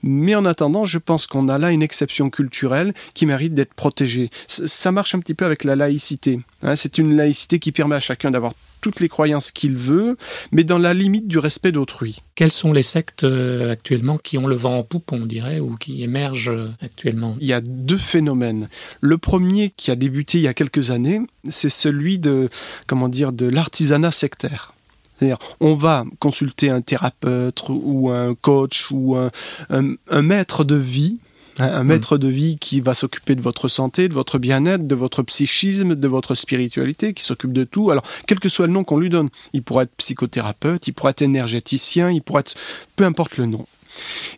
Mais 0.04 0.36
en 0.36 0.44
attendant, 0.44 0.84
je 0.84 0.98
pense 0.98 1.28
qu'on 1.28 1.48
a 1.48 1.58
là 1.58 1.72
une 1.72 1.82
exception 1.82 2.30
culturelle 2.30 2.94
qui 3.14 3.26
mérite 3.26 3.54
d'être 3.54 3.74
protégée. 3.74 4.30
Ça 4.48 4.92
marche 4.92 5.16
un 5.16 5.20
petit 5.20 5.34
peu 5.34 5.46
avec 5.46 5.64
la 5.64 5.78
laïcité. 5.78 6.42
Hein. 6.62 6.76
c'est 6.76 6.98
une 6.98 7.16
laïcité 7.16 7.58
qui 7.58 7.72
permet 7.72 7.96
à 7.96 8.02
chacun 8.02 8.32
d'avoir 8.32 8.52
toutes 8.86 9.00
les 9.00 9.10
croyances 9.10 9.50
qu'il 9.50 9.76
veut, 9.76 10.16
mais 10.52 10.64
dans 10.64 10.78
la 10.78 10.94
limite 10.94 11.28
du 11.28 11.40
respect 11.40 11.72
d'autrui. 11.72 12.22
Quelles 12.36 12.52
sont 12.52 12.72
les 12.72 12.84
sectes 12.84 13.24
euh, 13.24 13.72
actuellement 13.72 14.20
qui 14.20 14.38
ont 14.38 14.46
le 14.46 14.54
vent 14.54 14.78
en 14.78 14.84
poupe, 14.84 15.12
on 15.12 15.26
dirait, 15.26 15.60
ou 15.60 15.76
qui 15.76 16.04
émergent 16.04 16.52
euh, 16.52 16.70
actuellement? 16.84 17.36
Il 17.42 17.48
y 17.48 17.54
a 17.54 17.62
deux 17.62 17.98
phénomènes. 17.98 18.70
Le 19.02 19.18
premier 19.18 19.74
qui 19.76 19.90
a 19.90 19.96
débuté 19.96 20.38
il 20.38 20.44
y 20.44 20.48
a 20.48 20.54
quelques 20.54 20.92
années, 20.92 21.20
c'est 21.50 21.72
celui 21.72 22.20
de, 22.20 22.48
comment 22.86 23.10
dire, 23.10 23.34
de 23.34 23.48
l'artisanat 23.48 24.12
sectaire. 24.12 24.76
C'est-à-dire, 25.18 25.40
on 25.62 25.74
va 25.74 26.06
consulter 26.20 26.70
un 26.70 26.82
thérapeute 26.82 27.64
ou 27.68 28.12
un 28.12 28.36
coach 28.36 28.92
ou 28.92 29.16
un 29.18 30.22
maître 30.22 30.64
de 30.64 30.76
vie 30.76 31.20
un 31.60 31.84
mm. 31.84 31.88
maître 31.88 32.18
de 32.18 32.28
vie 32.28 32.58
qui 32.58 32.82
va 32.82 32.94
s'occuper 32.94 33.36
de 33.36 33.42
votre 33.42 33.68
santé, 33.68 34.08
de 34.08 34.14
votre 34.14 34.38
bien-être, 34.40 34.88
de 34.88 34.96
votre 34.96 35.24
psychisme, 35.24 35.96
de 35.96 36.08
votre 36.08 36.36
spiritualité, 36.36 37.14
qui 37.14 37.24
s'occupe 37.24 37.54
de 37.54 37.64
tout. 37.64 37.92
Alors, 37.92 38.04
quel 38.28 38.40
que 38.40 38.50
soit 38.50 38.68
le 38.68 38.74
nom 38.74 38.84
qu'on 38.84 39.00
lui 39.00 39.10
donne, 39.10 39.30
il 39.54 39.64
pourrait 39.64 39.86
être 39.86 39.96
psychothérapeute, 39.98 40.88
il 40.88 40.94
pourrait 40.94 41.12
être 41.12 41.22
énergéticien, 41.22 42.12
il 42.12 42.22
pourrait 42.22 42.42
être... 42.42 42.56
peu 42.96 43.06
importe 43.06 43.38
le 43.38 43.46
nom. 43.46 43.66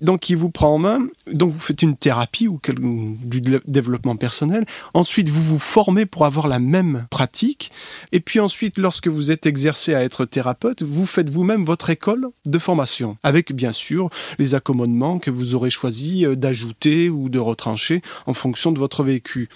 Donc 0.02 0.30
il 0.30 0.38
vous 0.38 0.50
prend 0.50 0.76
en 0.76 0.78
main, 0.78 1.08
donc 1.32 1.52
vous 1.52 1.60
faites 1.60 1.82
une 1.82 1.96
thérapie 1.96 2.48
ou, 2.48 2.60
du 2.70 3.42
développement 3.66 4.16
personnel. 4.16 4.66
Ensuite, 4.94 5.30
vous 5.30 5.42
vous 5.42 5.60
formez 5.60 6.06
pour 6.06 6.26
avoir 6.26 6.48
la 6.48 6.60
même 6.60 7.08
pratique. 7.10 7.72
Et 8.12 8.20
puis 8.20 8.40
ensuite, 8.40 8.78
lorsque 8.78 9.08
vous 9.08 9.32
êtes 9.32 9.46
exercé 9.46 9.94
à 9.94 10.04
être 10.04 10.26
thérapeute, 10.26 10.84
vous 10.84 11.06
faites 11.06 11.30
vous-même 11.30 11.66
votre 11.66 11.90
école 11.90 12.28
de 12.46 12.60
formation, 12.60 13.18
avec 13.24 13.54
bien 13.54 13.72
sûr 13.72 14.10
les 14.40 14.56
accommodements 14.56 15.20
que 15.20 15.32
vous 15.32 15.56
aurez 15.56 15.70
choisi 15.70 16.26
euh, 16.26 16.36
d'ajouter 16.36 17.10
ou 17.10 17.30
de 17.30 17.40
retrancher 17.40 18.02
en 18.26 18.34
fonction 18.34 18.72
de 18.72 18.80
votre 18.80 19.04
vécu. 19.04 19.50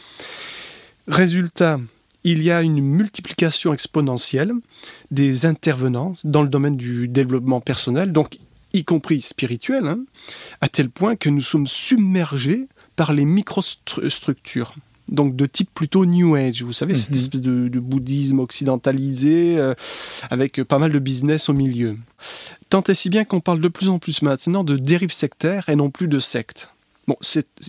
Résultat, 1.08 1.80
il 2.24 2.44
y 2.44 2.52
a 2.52 2.62
une 2.62 2.82
multiplication 2.82 3.74
exponentielle 3.74 4.54
des 5.10 5.46
intervenants 5.46 6.14
dans 6.24 6.44
le 6.44 6.50
domaine 6.50 6.76
du 6.76 7.08
développement 7.08 7.62
personnel. 7.62 8.12
Donc 8.12 8.38
y 8.74 8.84
compris 8.84 9.22
spirituel, 9.22 9.88
hein, 9.88 10.00
à 10.62 10.70
tel 10.70 10.90
point 10.90 11.16
que 11.16 11.30
nous 11.30 11.42
sommes 11.42 11.68
submergés 11.68 12.68
par 12.96 13.14
les 13.14 13.26
microstructures. 13.26 14.76
Donc 15.10 15.36
de 15.36 15.46
type 15.46 15.70
plutôt 15.74 16.06
New 16.06 16.36
Age, 16.36 16.64
vous 16.64 16.74
savez, 16.74 16.96
cette 16.96 17.12
mhm. 17.12 17.18
espèce 17.18 17.42
de, 17.42 17.80
bouddhisme 17.80 18.40
occidentalisé 18.40 19.58
euh, 19.58 19.74
avec 20.30 20.64
pas 20.64 20.80
mal 20.80 20.92
de 20.92 21.00
business 21.00 21.50
au 21.50 21.54
milieu. 21.54 21.98
Tant 22.70 22.84
et 22.84 22.94
si 22.94 23.10
bien 23.10 23.26
qu'on 23.26 23.42
parle 23.42 23.60
de 23.60 23.68
plus 23.68 23.90
en 23.90 24.00
plus 24.00 24.22
maintenant 24.22 24.64
de 24.64 24.78
dérives 24.78 25.12
sectaires 25.12 25.68
et 25.68 25.76
non 25.76 25.90
plus 25.90 26.08
de 26.08 26.20
sectes. 26.20 26.70
Bon, 27.08 27.18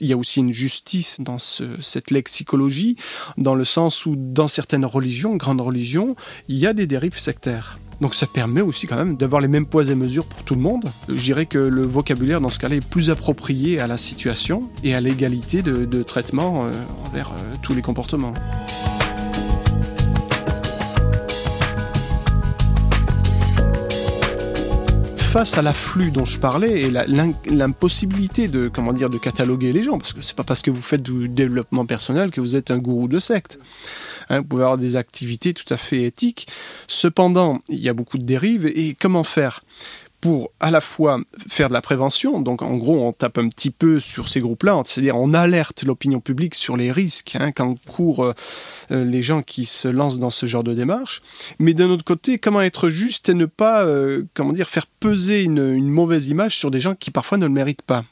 il 0.01 0.07
y 0.07 0.13
a 0.13 0.17
aussi 0.17 0.41
une 0.41 0.53
justice 0.53 1.17
dans 1.19 1.39
cette 1.39 2.11
lexicologie, 2.11 2.97
dans 3.39 3.55
le 3.55 3.65
sens 3.65 4.05
où 4.05 4.15
dans 4.15 4.47
certaines 4.47 4.85
religions, 4.85 5.35
grandes 5.37 5.63
religions, 5.63 6.17
il 6.49 6.59
y 6.59 6.67
a 6.67 6.75
des 6.75 6.87
dérives 6.87 7.19
sectaires. 7.19 7.79
Donc 8.03 8.15
ça 8.17 8.27
permet 8.27 8.63
aussi 8.63 8.89
quand 8.89 8.97
même 8.97 9.17
d'avoir 9.17 9.41
les 9.41 9.47
mêmes 9.47 9.65
poids 9.65 9.85
et 9.85 9.95
mesures 9.95 10.27
pour 10.27 10.43
tout 10.43 10.57
le 10.57 10.61
monde. 10.61 10.91
Je 11.09 11.23
dirais 11.23 11.47
que 11.47 11.59
le 11.59 11.83
vocabulaire 11.83 12.41
dans 12.41 12.51
ce 12.51 12.59
cas-là 12.59 12.75
est 12.75 12.85
plus 12.85 13.11
approprié 13.11 13.79
à 13.79 13.87
la 13.87 13.97
situation 13.97 14.69
et 14.83 14.93
à 14.93 15.01
l'égalité 15.01 15.63
de, 15.63 16.03
traitement 16.03 16.67
euh, 16.67 16.73
envers 17.07 17.31
euh, 17.31 17.55
tous 17.63 17.75
les 17.75 17.83
comportements. 17.83 18.35
Face 25.33 25.57
à 25.57 25.63
l'afflux 25.63 26.11
dont 26.11 26.27
je 26.27 26.39
parlais 26.39 26.83
et 26.83 26.91
l'impossibilité 27.47 28.49
de 28.49 28.69
comment 28.69 28.93
dire 28.93 29.09
de 29.09 29.17
cataloguer 29.17 29.73
les 29.73 29.83
gens, 29.83 29.97
parce 29.97 30.13
que 30.13 30.21
c'est 30.21 30.37
pas 30.37 30.45
parce 30.45 30.61
que 30.61 30.71
vous 30.71 30.83
faites 30.83 31.03
du 31.03 31.27
développement 31.27 31.87
personnel 31.87 32.31
que 32.31 32.43
vous 32.43 32.55
êtes 32.55 32.71
un 32.71 32.77
gourou 32.77 33.09
de 33.09 33.19
secte. 33.19 33.59
Hein, 34.29 34.41
vous 34.41 34.45
pouvez 34.45 34.63
avoir 34.65 34.77
des 34.77 34.97
activités 34.97 35.55
tout 35.55 35.73
à 35.73 35.79
fait 35.79 36.03
éthiques. 36.03 36.49
Cependant, 36.87 37.63
il 37.71 37.81
y 37.81 37.89
a 37.89 37.95
beaucoup 37.95 38.19
de 38.19 38.25
dérives 38.25 38.67
et 38.67 38.95
comment 38.95 39.25
faire? 39.25 39.65
Pour 40.23 40.53
à 40.61 40.71
la 40.71 40.81
fois 40.81 41.21
faire 41.49 41.69
de 41.69 41.75
la 41.75 41.83
prévention, 41.83 42.41
donc 42.41 42.63
en 42.63 42.77
gros 42.77 43.07
on 43.07 43.13
tape 43.13 43.39
un 43.39 43.49
petit 43.49 43.71
peu 43.71 43.99
sur 43.99 44.29
ces 44.29 44.39
groupes-là, 44.39 44.81
c'est-à-dire 44.87 45.17
on 45.17 45.35
alerte 45.35 45.83
l'opinion 45.83 46.21
publique 46.21 46.55
sur 46.55 46.77
les 46.77 46.93
risques 46.93 47.37
hein, 47.39 47.51
qu'encourent 47.51 48.27
euh, 48.27 48.35
euh, 48.93 49.05
les 49.05 49.21
gens 49.21 49.43
qui 49.43 49.67
se 49.67 49.89
lancent 49.89 50.21
dans 50.21 50.31
ce 50.31 50.47
genre 50.47 50.63
de 50.63 50.75
démarche, 50.75 51.23
mais 51.59 51.75
d'un 51.75 51.91
autre 51.91 52.05
côté 52.05 52.39
comment 52.39 52.63
être 52.63 52.89
juste 52.89 53.29
et 53.31 53.35
ne 53.35 53.47
pas 53.47 53.85
euh, 53.85 54.23
comment 54.33 54.53
dire 54.53 54.69
faire 54.69 54.87
peser 54.87 55.43
une 55.43 55.89
mauvaise 55.89 56.29
image 56.29 56.57
sur 56.57 56.71
des 56.71 56.79
gens 56.79 56.95
qui 56.95 57.11
parfois 57.11 57.37
ne 57.37 57.47
le 57.47 57.53
méritent 57.53 57.83
pas? 57.83 58.05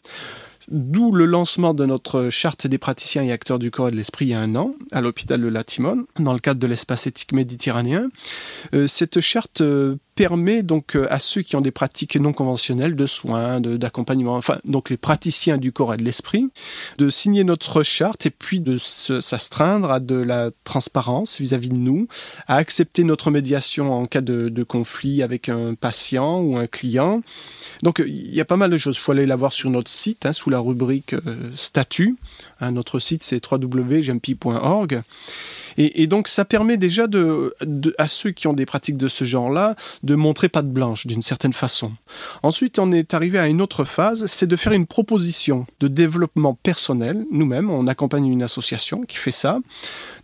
D'où 0.69 1.13
le 1.13 1.27
lancement 1.27 1.75
de 1.75 1.87
notre 1.87 2.29
charte 2.29 2.67
des 2.67 2.79
praticiens 2.79 3.23
et 3.23 3.33
acteurs 3.33 3.59
du 3.59 3.71
corps 3.71 3.89
et 3.89 3.93
de 3.93 3.97
l'esprit 3.97 4.27
il 4.27 4.29
y 4.29 4.35
a 4.35 4.41
un 4.41 4.57
an, 4.57 4.75
à 4.93 5.01
l'hôpital 5.01 5.41
de 5.41 5.49
Latimone, 5.49 6.05
dans 6.19 6.33
le 6.33 6.39
cadre 6.39 6.61
de 6.61 6.67
l'espace 6.67 7.07
éthique 7.07 7.33
méditerranéen. 7.33 8.09
Cette 8.87 9.21
charte 9.21 9.63
permet 10.15 10.63
donc 10.63 10.97
euh, 10.97 11.07
à 11.11 11.19
ceux 11.19 11.43
qui 11.43 11.57
ont 11.57 11.61
des 11.61 11.71
pratiques 11.71 12.17
non 12.17 12.33
conventionnelles 12.33 12.97
de 12.97 13.07
soins, 13.07 13.61
d'accompagnement, 13.61 14.37
enfin 14.37 14.59
donc 14.65 14.91
les 14.91 14.97
praticiens 14.97 15.59
du 15.59 15.73
corps 15.73 15.95
et 15.95 15.97
de 15.97 16.05
l'esprit, 16.05 16.49
de 16.99 17.11
signer 17.11 17.45
notre 17.45 17.83
charte 17.83 18.27
et 18.27 18.31
puis 18.31 18.61
de 18.61 18.77
s'astreindre 18.79 19.91
à 19.91 20.01
de 20.01 20.15
la 20.15 20.51
transparence 20.65 21.41
vis-à-vis 21.41 21.71
de 21.71 21.77
nous, 21.77 22.07
à 22.47 22.57
accepter 22.57 23.05
notre 23.05 23.31
médiation 23.31 23.93
en 23.93 24.07
cas 24.07 24.21
de, 24.21 24.63
conflit 24.63 25.23
avec 25.23 25.49
un 25.49 25.75
patient 25.75 26.41
ou 26.41 26.59
un 26.59 26.67
client. 26.67 27.23
Donc 27.83 28.03
il 28.07 28.35
y 28.35 28.41
a 28.41 28.45
pas 28.45 28.57
mal 28.57 28.71
de 28.71 28.79
choses. 28.79 28.97
Il 28.97 29.01
faut 29.01 29.13
aller 29.13 29.27
la 29.27 29.37
voir 29.37 29.53
sur 29.53 29.71
notre 29.71 29.91
site 29.91 30.27
hein, 30.27 30.33
sous 30.33 30.51
la 30.51 30.61
rubrique 30.61 31.15
euh, 31.15 31.51
statut. 31.55 32.17
Hein, 32.61 32.73
notre 32.73 32.99
site 32.99 33.23
c'est 33.23 33.41
www.gempi.org. 33.51 35.03
Et, 35.77 36.07
donc 36.07 36.29
ça 36.29 36.45
permet 36.45 36.77
déjà 36.77 37.07
à 37.99 38.09
ceux 38.09 38.31
qui 38.31 38.47
ont 38.47 38.53
des 38.53 38.67
pratiques 38.67 38.97
de 38.97 39.09
ce 39.09 39.25
genre-là 39.25 39.75
de 40.03 40.15
montrer 40.15 40.49
patte 40.49 40.69
blanche 40.69 41.07
d'une 41.07 41.23
certaine 41.23 41.53
façon. 41.53 41.93
Ensuite, 42.43 42.79
on 42.79 42.93
est 42.93 43.15
arrivé 43.15 43.39
à 43.39 43.47
une 43.47 43.63
autre 43.63 43.85
phase, 43.85 44.27
c'est 44.27 44.47
de 44.47 44.57
faire 44.57 44.73
une 44.73 44.87
proposition 44.87 45.67
de 45.81 45.89
développement 45.89 46.55
personnel. 46.55 47.25
Nous-mêmes, 47.31 47.71
on 47.71 47.87
accompagne 47.87 48.27
une 48.27 48.43
association 48.43 49.03
qui 49.03 49.17
fait 49.17 49.33
ça. 49.33 49.59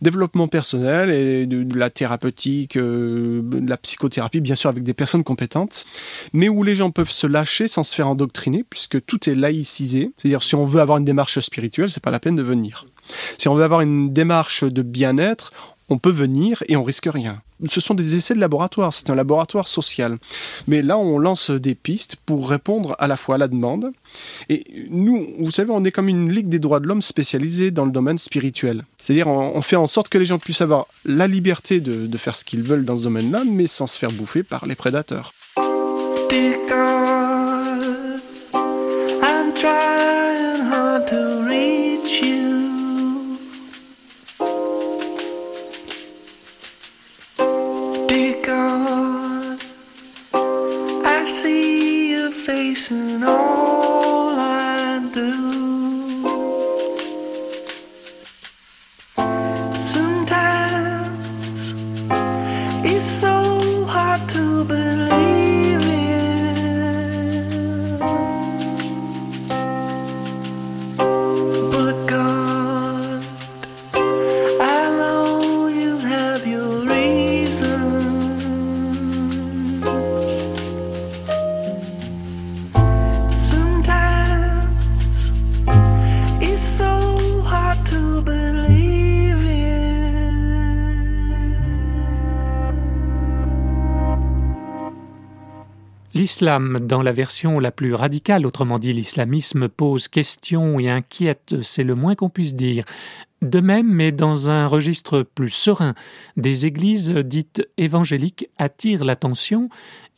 Développement 0.02 0.48
personnel 0.48 1.10
et 1.10 1.46
de, 1.46 1.76
la 1.76 1.90
thérapeutique, 1.90 2.76
euh, 2.76 3.40
de 3.42 3.68
la 3.68 3.76
psychothérapie, 3.76 4.40
bien 4.40 4.54
sûr 4.54 4.70
avec 4.70 4.82
des 4.82 4.94
personnes 4.94 5.24
compétentes, 5.24 5.84
mais 6.32 6.48
où 6.48 6.62
les 6.62 6.76
gens 6.76 6.90
peuvent 6.90 7.10
se 7.10 7.26
lâcher 7.26 7.68
sans 7.68 7.84
se 7.84 7.94
faire 7.94 8.08
endoctriner, 8.08 8.64
puisque 8.68 9.04
tout 9.04 9.28
est 9.28 9.34
laïcisé. 9.34 10.10
C'est-à-dire 10.18 10.42
si 10.42 10.54
on 10.54 10.64
veut 10.64 10.80
avoir 10.80 10.98
une 10.98 11.04
démarche 11.04 11.38
spirituelle, 11.40 11.90
c'est 11.90 12.02
pas 12.02 12.10
la 12.10 12.20
peine 12.20 12.36
de 12.36 12.42
venir. 12.42 12.86
Si 13.38 13.48
on 13.48 13.54
veut 13.54 13.64
avoir 13.64 13.80
une 13.80 14.12
démarche 14.12 14.64
de 14.64 14.82
bien-être, 14.82 15.52
on 15.88 15.98
peut 15.98 16.10
venir 16.10 16.62
et 16.68 16.76
on 16.76 16.82
risque 16.82 17.08
rien. 17.12 17.40
Ce 17.66 17.80
sont 17.80 17.94
des 17.94 18.16
essais 18.16 18.34
de 18.34 18.40
laboratoire, 18.40 18.92
c'est 18.92 19.08
un 19.08 19.14
laboratoire 19.14 19.66
social. 19.66 20.18
Mais 20.66 20.82
là, 20.82 20.98
on 20.98 21.18
lance 21.18 21.50
des 21.50 21.74
pistes 21.74 22.16
pour 22.26 22.50
répondre 22.50 22.94
à 22.98 23.06
la 23.06 23.16
fois 23.16 23.36
à 23.36 23.38
la 23.38 23.48
demande. 23.48 23.92
Et 24.50 24.64
nous, 24.90 25.26
vous 25.38 25.50
savez, 25.50 25.70
on 25.70 25.82
est 25.84 25.90
comme 25.90 26.08
une 26.08 26.30
Ligue 26.30 26.48
des 26.48 26.58
droits 26.58 26.80
de 26.80 26.86
l'homme 26.86 27.02
spécialisée 27.02 27.70
dans 27.70 27.86
le 27.86 27.92
domaine 27.92 28.18
spirituel. 28.18 28.84
C'est-à-dire, 28.98 29.28
on, 29.28 29.62
fait 29.62 29.76
en 29.76 29.86
sorte 29.86 30.08
que 30.10 30.18
les 30.18 30.26
gens 30.26 30.38
puissent 30.38 30.60
avoir 30.60 30.86
la 31.06 31.26
liberté 31.26 31.80
de, 31.80 32.18
faire 32.18 32.34
ce 32.34 32.44
qu'ils 32.44 32.62
veulent 32.62 32.84
dans 32.84 32.96
ce 32.96 33.04
domaine-là, 33.04 33.44
mais 33.46 33.66
sans 33.66 33.86
se 33.86 33.96
faire 33.96 34.12
bouffer 34.12 34.42
par 34.42 34.66
les 34.66 34.74
prédateurs. 34.74 35.32
facing 52.46 53.24
all 53.24 53.65
L'islam, 96.36 96.80
dans 96.82 97.00
la 97.00 97.12
version 97.12 97.58
la 97.58 97.70
plus 97.70 97.94
radicale, 97.94 98.44
autrement 98.44 98.78
dit 98.78 98.92
l'islamisme, 98.92 99.70
pose 99.70 100.06
question 100.06 100.78
et 100.78 100.90
inquiète, 100.90 101.54
c'est 101.62 101.82
le 101.82 101.94
moins 101.94 102.14
qu'on 102.14 102.28
puisse 102.28 102.54
dire. 102.54 102.84
De 103.40 103.58
même, 103.58 103.90
mais 103.90 104.12
dans 104.12 104.50
un 104.50 104.66
registre 104.66 105.22
plus 105.22 105.48
serein, 105.48 105.94
des 106.36 106.66
églises 106.66 107.10
dites 107.10 107.66
évangéliques 107.78 108.50
attirent 108.58 109.06
l'attention 109.06 109.70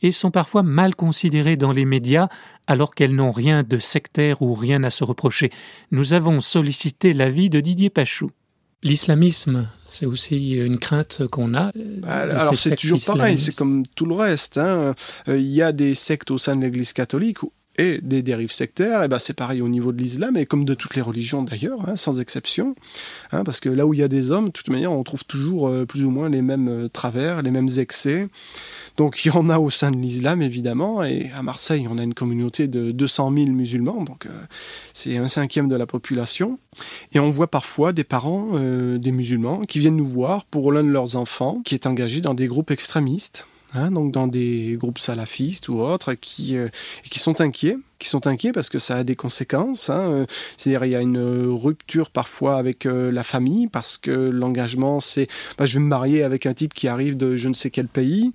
et 0.02 0.10
sont 0.10 0.32
parfois 0.32 0.64
mal 0.64 0.96
considérées 0.96 1.56
dans 1.56 1.70
les 1.70 1.84
médias 1.84 2.26
alors 2.66 2.96
qu'elles 2.96 3.14
n'ont 3.14 3.30
rien 3.30 3.62
de 3.62 3.78
sectaire 3.78 4.42
ou 4.42 4.54
rien 4.54 4.82
à 4.82 4.90
se 4.90 5.04
reprocher. 5.04 5.52
Nous 5.92 6.14
avons 6.14 6.40
sollicité 6.40 7.12
l'avis 7.12 7.48
de 7.48 7.60
Didier 7.60 7.90
Pachou. 7.90 8.32
L'islamisme, 8.82 9.68
c'est 9.90 10.06
aussi 10.06 10.52
une 10.52 10.78
crainte 10.78 11.22
qu'on 11.30 11.54
a. 11.54 11.72
Bah, 11.74 12.08
alors 12.08 12.56
c'est 12.56 12.76
toujours 12.76 13.02
pareil, 13.04 13.38
c'est 13.38 13.54
comme 13.54 13.84
tout 13.94 14.06
le 14.06 14.14
reste. 14.14 14.58
Hein. 14.58 14.94
Euh, 15.28 15.38
il 15.38 15.46
y 15.46 15.62
a 15.62 15.72
des 15.72 15.94
sectes 15.94 16.30
au 16.30 16.38
sein 16.38 16.56
de 16.56 16.62
l'Église 16.62 16.92
catholique 16.92 17.38
et 17.78 18.00
des 18.02 18.22
dérives 18.22 18.50
sectaires, 18.50 19.04
et 19.04 19.08
ben 19.08 19.20
c'est 19.20 19.34
pareil 19.34 19.62
au 19.62 19.68
niveau 19.68 19.92
de 19.92 19.98
l'islam, 19.98 20.36
et 20.36 20.46
comme 20.46 20.64
de 20.64 20.74
toutes 20.74 20.96
les 20.96 21.00
religions 21.00 21.44
d'ailleurs, 21.44 21.88
hein, 21.88 21.94
sans 21.94 22.20
exception, 22.20 22.74
hein, 23.30 23.44
parce 23.44 23.60
que 23.60 23.68
là 23.68 23.86
où 23.86 23.94
il 23.94 24.00
y 24.00 24.02
a 24.02 24.08
des 24.08 24.32
hommes, 24.32 24.46
de 24.46 24.50
toute 24.50 24.68
manière, 24.68 24.92
on 24.92 25.04
trouve 25.04 25.24
toujours 25.24 25.68
euh, 25.68 25.86
plus 25.86 26.04
ou 26.04 26.10
moins 26.10 26.28
les 26.28 26.42
mêmes 26.42 26.68
euh, 26.68 26.88
travers, 26.88 27.40
les 27.40 27.52
mêmes 27.52 27.68
excès. 27.78 28.28
Donc 28.98 29.24
il 29.24 29.28
y 29.28 29.30
en 29.30 29.48
a 29.48 29.58
au 29.58 29.70
sein 29.70 29.90
de 29.90 29.96
l'islam, 29.96 30.42
évidemment, 30.42 31.02
et 31.02 31.30
à 31.34 31.42
Marseille, 31.42 31.86
on 31.90 31.96
a 31.96 32.02
une 32.02 32.12
communauté 32.12 32.68
de 32.68 32.90
200 32.90 33.32
000 33.32 33.46
musulmans, 33.46 34.04
donc 34.04 34.26
euh, 34.26 34.30
c'est 34.92 35.16
un 35.16 35.28
cinquième 35.28 35.68
de 35.68 35.76
la 35.76 35.86
population. 35.86 36.58
Et 37.12 37.20
on 37.20 37.30
voit 37.30 37.46
parfois 37.46 37.92
des 37.92 38.04
parents 38.04 38.58
des 38.58 39.10
musulmans 39.10 39.62
qui 39.62 39.78
viennent 39.78 39.96
nous 39.96 40.06
voir 40.06 40.44
pour 40.44 40.70
l'un 40.70 40.84
de 40.84 40.90
leurs 40.90 41.16
enfants 41.16 41.62
qui 41.64 41.74
est 41.74 41.86
engagé 41.86 42.20
dans 42.20 42.34
des 42.34 42.46
groupes 42.46 42.70
extrémistes. 42.70 43.46
Hein, 43.74 43.90
donc 43.90 44.12
dans 44.12 44.26
des 44.26 44.76
groupes 44.78 44.98
salafistes 44.98 45.68
ou 45.68 45.80
autres, 45.80 46.14
qui, 46.14 46.56
euh, 46.56 46.68
qui 47.10 47.18
sont 47.18 47.40
inquiets 47.40 47.76
qui 47.98 48.08
sont 48.08 48.26
inquiets 48.26 48.52
parce 48.52 48.68
que 48.68 48.78
ça 48.78 48.96
a 48.96 49.04
des 49.04 49.16
conséquences. 49.16 49.90
Hein. 49.90 50.00
Euh, 50.00 50.26
c'est-à-dire 50.56 50.84
il 50.84 50.92
y 50.92 50.94
a 50.94 51.00
une 51.00 51.18
rupture 51.48 52.10
parfois 52.10 52.56
avec 52.56 52.86
euh, 52.86 53.10
la 53.10 53.22
famille 53.22 53.66
parce 53.66 53.96
que 53.96 54.10
l'engagement 54.10 55.00
c'est 55.00 55.26
bah, 55.58 55.66
je 55.66 55.74
vais 55.74 55.80
me 55.80 55.88
marier 55.88 56.22
avec 56.22 56.46
un 56.46 56.54
type 56.54 56.74
qui 56.74 56.88
arrive 56.88 57.16
de 57.16 57.36
je 57.36 57.48
ne 57.48 57.54
sais 57.54 57.70
quel 57.70 57.88
pays. 57.88 58.32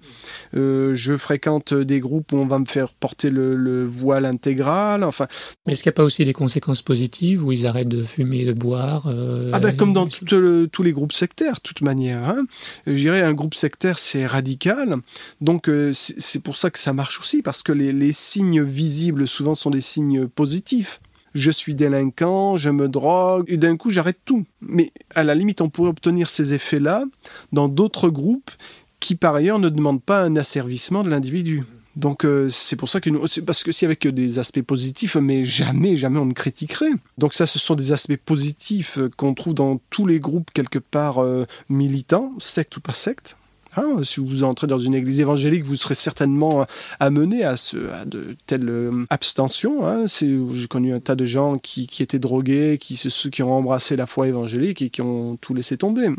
Euh, 0.55 0.93
je 0.95 1.15
fréquente 1.15 1.73
des 1.73 1.99
groupes 1.99 2.31
où 2.33 2.37
on 2.37 2.45
va 2.45 2.59
me 2.59 2.65
faire 2.65 2.93
porter 2.93 3.29
le, 3.29 3.85
voile 3.85 4.25
intégral. 4.25 5.03
Enfin. 5.03 5.27
Mais 5.65 5.73
est-ce 5.73 5.83
qu'il 5.83 5.89
n'y 5.89 5.93
a 5.93 5.97
pas 5.97 6.03
aussi 6.03 6.25
des 6.25 6.33
conséquences 6.33 6.81
positives 6.81 7.43
où 7.43 7.51
ils 7.51 7.65
arrêtent 7.65 7.89
de 7.89 8.03
fumer, 8.03 8.45
de 8.45 8.53
boire 8.53 9.07
Ah 9.51 9.59
ben 9.59 9.75
comme 9.75 9.93
dans 9.93 10.07
tous 10.07 10.83
les 10.83 10.91
groupes 10.91 11.13
sectaires, 11.13 11.55
de 11.55 11.61
toute 11.61 11.81
manière. 11.81 12.27
Hein. 12.27 12.45
Je 12.85 12.93
dirais 12.93 13.21
un 13.21 13.33
groupe 13.33 13.55
sectaire 13.55 13.99
c'est 13.99 14.25
radical, 14.25 14.97
donc 15.41 15.69
c'est 15.93 16.41
pour 16.41 16.57
ça 16.57 16.69
que 16.69 16.79
ça 16.79 16.93
marche 16.93 17.19
aussi 17.19 17.41
parce 17.41 17.63
que 17.63 17.71
les, 17.71 17.93
les 17.93 18.13
signes 18.13 18.63
visibles 18.63 19.27
souvent 19.27 19.52
sont 19.55 19.71
des 19.71 19.81
signes 19.81 20.27
positifs. 20.27 21.01
Je 21.33 21.49
suis 21.49 21.73
délinquant, 21.73 22.57
je 22.57 22.69
me 22.69 22.87
drogue, 22.87 23.45
et 23.47 23.57
d'un 23.57 23.75
coup 23.75 23.89
j'arrête 23.89 24.19
tout. 24.23 24.45
Mais 24.61 24.91
à 25.15 25.23
la 25.23 25.33
limite, 25.33 25.61
on 25.61 25.69
pourrait 25.69 25.89
obtenir 25.89 26.29
ces 26.29 26.53
effets-là 26.53 27.05
dans 27.51 27.67
d'autres 27.67 28.09
groupes 28.09 28.51
qui 28.99 29.15
par 29.15 29.35
ailleurs 29.35 29.59
ne 29.59 29.69
demandent 29.69 30.01
pas 30.01 30.23
un 30.23 30.35
asservissement 30.35 31.03
de 31.03 31.09
l'individu. 31.09 31.63
Donc 31.95 32.25
euh, 32.25 32.49
c'est 32.49 32.75
pour 32.75 32.89
ça 32.89 32.99
que 33.01 33.09
nous, 33.09 33.23
parce 33.45 33.63
que 33.63 33.71
si 33.71 33.85
avec 33.85 34.07
des 34.07 34.39
aspects 34.39 34.61
positifs, 34.61 35.15
mais 35.15 35.45
jamais, 35.45 35.95
jamais 35.95 36.19
on 36.19 36.25
ne 36.25 36.33
critiquerait. 36.33 36.91
Donc 37.17 37.33
ça, 37.33 37.45
ce 37.45 37.59
sont 37.59 37.75
des 37.75 37.91
aspects 37.91 38.17
positifs 38.17 38.97
qu'on 39.17 39.33
trouve 39.33 39.53
dans 39.53 39.79
tous 39.89 40.07
les 40.07 40.19
groupes 40.19 40.49
quelque 40.53 40.79
part 40.79 41.19
euh, 41.19 41.45
militants, 41.69 42.33
secte 42.39 42.77
ou 42.77 42.81
pas 42.81 42.93
secte. 42.93 43.37
Hein, 43.75 44.03
si 44.03 44.19
vous 44.19 44.43
entrez 44.43 44.67
dans 44.67 44.79
une 44.79 44.93
église 44.93 45.19
évangélique, 45.19 45.63
vous 45.63 45.75
serez 45.75 45.95
certainement 45.95 46.65
amené 46.99 47.43
à, 47.43 47.57
ce, 47.57 47.77
à 47.91 48.05
de 48.05 48.35
telles 48.45 48.69
euh, 48.69 49.05
abstentions. 49.09 49.87
Hein. 49.87 50.05
J'ai 50.07 50.67
connu 50.67 50.93
un 50.93 50.99
tas 50.99 51.15
de 51.15 51.25
gens 51.25 51.57
qui, 51.57 51.87
étaient 51.99 52.19
drogués, 52.19 52.77
qui, 52.79 52.95
ceux 52.95 53.29
qui 53.29 53.41
ont 53.41 53.53
embrassé 53.53 53.95
la 53.95 54.05
foi 54.05 54.27
évangélique 54.27 54.81
et 54.81 54.89
qui 54.89 55.01
ont 55.01 55.37
tout 55.37 55.53
laissé 55.53 55.77
tomber. 55.77 56.09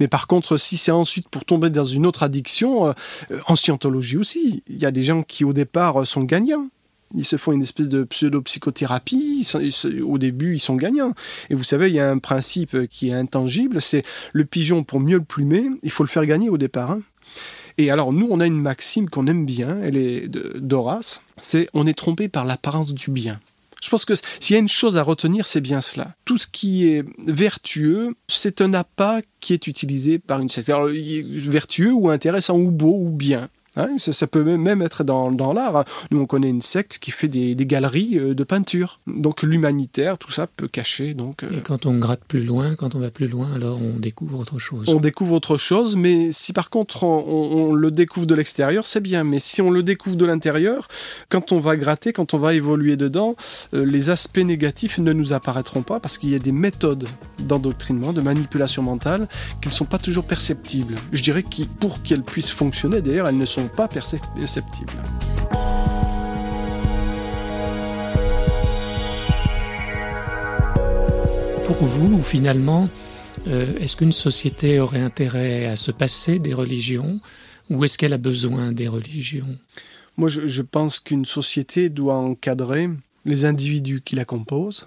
Mais 0.00 0.08
par 0.08 0.26
contre, 0.26 0.58
si 0.58 0.76
c'est 0.76 0.90
ensuite 0.90 1.28
pour 1.28 1.44
tomber 1.44 1.70
dans 1.70 1.84
une 1.84 2.04
autre 2.04 2.22
addiction, 2.22 2.88
euh, 2.88 2.92
en 3.46 3.56
scientologie 3.56 4.18
aussi, 4.18 4.62
il 4.68 4.76
y 4.76 4.86
a 4.86 4.90
des 4.90 5.02
gens 5.02 5.22
qui 5.22 5.44
au 5.44 5.52
départ 5.52 6.06
sont 6.06 6.22
gagnants. 6.22 6.68
Ils 7.14 7.24
se 7.24 7.36
font 7.36 7.52
une 7.52 7.62
espèce 7.62 7.88
de 7.88 8.04
pseudo-psychothérapie. 8.04 9.46
Au 10.04 10.18
début, 10.18 10.54
ils 10.54 10.60
sont 10.60 10.76
gagnants. 10.76 11.14
Et 11.50 11.54
vous 11.54 11.64
savez, 11.64 11.88
il 11.88 11.94
y 11.94 12.00
a 12.00 12.10
un 12.10 12.18
principe 12.18 12.88
qui 12.88 13.10
est 13.10 13.14
intangible, 13.14 13.80
c'est 13.80 14.02
le 14.32 14.44
pigeon, 14.44 14.84
pour 14.84 15.00
mieux 15.00 15.18
le 15.18 15.24
plumer, 15.24 15.64
il 15.82 15.90
faut 15.90 16.04
le 16.04 16.08
faire 16.08 16.26
gagner 16.26 16.48
au 16.48 16.58
départ. 16.58 16.90
Hein. 16.90 17.02
Et 17.78 17.90
alors, 17.90 18.12
nous, 18.12 18.28
on 18.30 18.40
a 18.40 18.46
une 18.46 18.60
maxime 18.60 19.08
qu'on 19.08 19.26
aime 19.26 19.46
bien, 19.46 19.78
elle 19.82 19.96
est 19.96 20.28
d'Horace, 20.28 21.22
c'est 21.40 21.68
on 21.72 21.86
est 21.86 21.96
trompé 21.96 22.28
par 22.28 22.44
l'apparence 22.44 22.92
du 22.92 23.10
bien. 23.10 23.40
Je 23.82 23.88
pense 23.88 24.04
que 24.04 24.14
s'il 24.38 24.54
y 24.54 24.56
a 24.56 24.60
une 24.60 24.68
chose 24.68 24.96
à 24.96 25.02
retenir, 25.02 25.44
c'est 25.46 25.60
bien 25.60 25.80
cela. 25.80 26.14
Tout 26.24 26.38
ce 26.38 26.46
qui 26.46 26.86
est 26.86 27.04
vertueux, 27.26 28.14
c'est 28.28 28.60
un 28.60 28.74
appât 28.74 29.22
qui 29.40 29.54
est 29.54 29.66
utilisé 29.66 30.20
par 30.20 30.40
une 30.40 30.48
secte. 30.48 30.70
Vertueux 30.70 31.92
ou 31.92 32.08
intéressant 32.08 32.56
ou 32.56 32.70
beau 32.70 32.96
ou 32.96 33.10
bien. 33.10 33.48
Hein, 33.74 33.96
ça, 33.98 34.26
peut 34.26 34.42
même 34.42 34.82
être 34.82 35.02
dans, 35.02 35.30
l'art. 35.54 35.78
Hein. 35.78 35.84
Nous, 36.10 36.20
on 36.20 36.26
connaît 36.26 36.50
une 36.50 36.60
secte 36.60 36.98
qui 36.98 37.10
fait 37.10 37.28
des, 37.28 37.54
galeries 37.64 38.18
euh, 38.18 38.34
de 38.34 38.44
peinture. 38.44 39.00
Donc 39.06 39.42
l'humanitaire, 39.42 40.18
tout 40.18 40.30
ça 40.30 40.46
peut 40.46 40.68
cacher. 40.68 41.14
Donc, 41.14 41.42
euh, 41.42 41.48
Et 41.56 41.60
quand 41.62 41.86
on 41.86 41.96
gratte 41.98 42.22
plus 42.28 42.44
loin, 42.44 42.74
quand 42.74 42.94
on 42.94 42.98
va 42.98 43.10
plus 43.10 43.28
loin, 43.28 43.48
alors 43.54 43.80
on 43.80 43.98
découvre 43.98 44.40
autre 44.40 44.58
chose. 44.58 44.88
On 44.88 45.00
découvre 45.00 45.32
autre 45.32 45.56
chose, 45.56 45.96
mais 45.96 46.32
si 46.32 46.52
par 46.52 46.68
contre 46.68 47.04
on, 47.04 47.72
le 47.72 47.90
découvre 47.90 48.26
de 48.26 48.34
l'extérieur, 48.34 48.84
c'est 48.84 49.00
bien. 49.00 49.24
Mais 49.24 49.38
si 49.38 49.62
on 49.62 49.70
le 49.70 49.82
découvre 49.82 50.16
de 50.16 50.26
l'intérieur, 50.26 50.88
quand 51.30 51.52
on 51.52 51.58
va 51.58 51.76
gratter, 51.76 52.12
quand 52.12 52.34
on 52.34 52.38
va 52.38 52.52
évoluer 52.52 52.98
dedans, 52.98 53.36
euh, 53.72 53.86
les 53.86 54.10
aspects 54.10 54.38
négatifs 54.38 54.98
ne 54.98 55.14
nous 55.14 55.32
apparaîtront 55.32 55.82
pas 55.82 55.98
parce 55.98 56.18
qu'il 56.18 56.28
y 56.28 56.34
a 56.34 56.38
des 56.38 56.52
méthodes 56.52 57.08
d'endoctrinement, 57.38 58.12
de 58.12 58.20
manipulation 58.20 58.82
mentale 58.82 59.28
qui 59.62 59.68
ne 59.68 59.72
sont 59.72 59.86
pas 59.86 59.98
toujours 59.98 60.24
perceptibles. 60.24 60.96
Je 61.12 61.22
dirais 61.22 61.42
que 61.42 61.62
pour 61.80 62.02
qu'elles 62.02 62.22
puissent 62.22 62.50
fonctionner, 62.50 63.00
d'ailleurs, 63.00 63.28
elles 63.28 63.38
ne 63.38 63.46
sont 63.46 63.61
pas 63.68 63.88
perceptibles. 63.88 64.92
Pour 71.66 71.76
vous, 71.76 72.22
finalement, 72.22 72.88
euh, 73.48 73.78
est-ce 73.78 73.96
qu'une 73.96 74.12
société 74.12 74.80
aurait 74.80 75.00
intérêt 75.00 75.66
à 75.66 75.76
se 75.76 75.90
passer 75.90 76.38
des 76.38 76.54
religions 76.54 77.20
ou 77.70 77.84
est-ce 77.84 77.98
qu'elle 77.98 78.12
a 78.12 78.18
besoin 78.18 78.72
des 78.72 78.88
religions? 78.88 79.58
Moi, 80.16 80.28
je 80.28 80.62
pense 80.62 81.00
qu'une 81.00 81.24
société 81.24 81.88
doit 81.88 82.16
encadrer 82.16 82.90
les 83.24 83.44
individus 83.44 84.02
qui 84.02 84.16
la 84.16 84.24
composent 84.24 84.86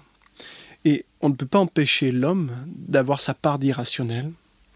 et 0.84 1.04
on 1.20 1.30
ne 1.30 1.34
peut 1.34 1.46
pas 1.46 1.58
empêcher 1.58 2.12
l'homme 2.12 2.52
d'avoir 2.66 3.20
sa 3.20 3.34
part 3.34 3.58
d'irrationnel, 3.58 4.30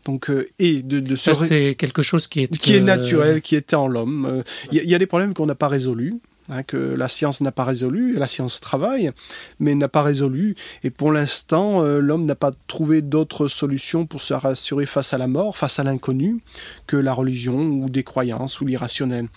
donc, 0.04 0.30
euh, 0.30 0.48
et 0.58 0.82
de, 0.82 1.00
de 1.00 1.16
Ça, 1.16 1.34
c'est 1.34 1.74
quelque 1.74 2.02
chose 2.02 2.26
qui 2.26 2.40
est... 2.40 2.58
Qui 2.58 2.76
est 2.76 2.80
naturel, 2.80 3.42
qui 3.42 3.56
était 3.56 3.76
en 3.76 3.88
l'homme. 3.88 4.42
Il 4.72 4.78
euh, 4.78 4.84
y, 4.84 4.94
a 4.94 4.98
des 4.98 5.06
problèmes 5.06 5.34
qu'on 5.34 5.46
n'a 5.46 5.54
pas 5.54 5.68
résolus. 5.68 6.14
Hein, 6.52 6.64
que 6.64 6.76
la 6.76 7.06
science 7.06 7.42
n'a 7.42 7.52
pas 7.52 7.62
résolu, 7.62 8.18
la 8.18 8.26
science 8.26 8.60
travaille, 8.60 9.12
mais 9.60 9.76
n'a 9.76 9.86
pas 9.86 10.02
résolu. 10.02 10.56
Et 10.82 10.90
pour 10.90 11.12
l'instant, 11.12 11.84
euh, 11.84 12.00
l'homme 12.00 12.24
n'a 12.24 12.34
pas 12.34 12.50
trouvé 12.66 13.02
d'autre 13.02 13.46
solution 13.46 14.04
pour 14.04 14.20
se 14.20 14.34
rassurer 14.34 14.84
face 14.84 15.12
à 15.14 15.18
la 15.18 15.28
mort, 15.28 15.56
face 15.56 15.78
à 15.78 15.84
l'inconnu, 15.84 16.40
que 16.88 16.96
la 16.96 17.12
religion 17.12 17.60
ou 17.60 17.88
des 17.88 18.02
croyances 18.02 18.60
ou 18.60 18.66
l'irrationnel. 18.66 19.28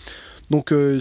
Donc, 0.50 0.72
euh, 0.72 0.98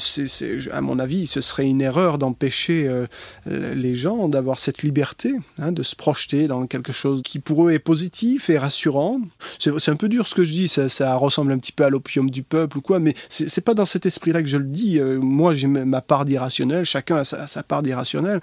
à 0.72 0.82
mon 0.82 1.00
avis, 1.00 1.28
ce 1.28 1.42
serait 1.42 1.66
une 1.66 1.82
erreur 1.82 2.18
d'empêcher 2.18 2.88
euh, 2.88 3.08
les 3.46 3.96
gens 3.96 4.28
d'avoir 4.28 4.60
cette 4.60 4.84
liberté, 4.84 5.34
hein, 5.60 5.72
de 5.72 5.84
se 5.84 5.96
projeter 5.96 6.48
dans 6.48 6.66
quelque 6.68 6.92
chose 6.92 7.22
qui 7.24 7.40
pour 7.40 7.68
eux 7.68 7.72
est 7.72 7.80
positif 7.80 8.50
et 8.50 8.58
rassurant. 8.58 9.22
C'est 9.60 9.90
un 9.90 9.96
peu 9.96 10.10
dur 10.10 10.28
ce 10.28 10.36
que 10.36 10.44
je 10.44 10.52
dis, 10.52 10.68
ça, 10.68 11.16
ressemble 11.16 11.52
un 11.52 11.58
petit 11.58 11.72
peu 11.72 11.84
à 11.84 11.90
l'opium 11.90 12.30
du 12.30 12.44
peuple 12.44 12.78
ou 12.78 12.82
quoi, 12.82 13.00
mais 13.00 13.14
c'est 13.30 13.64
pas 13.64 13.74
dans 13.74 13.86
cet 13.86 14.06
esprit-là 14.06 14.42
que 14.42 14.50
je 14.50 14.58
le 14.58 14.66
dis. 14.66 15.00
Euh, 15.00 15.20
moi, 15.20 15.56
j'ai 15.56 15.68
ma 15.68 16.02
part 16.02 16.26
d'irrationnel, 16.26 16.86
chacun 16.86 17.18
a 17.18 17.24
sa, 17.24 17.64
part 17.64 17.84
d'irrationnel. 17.84 18.40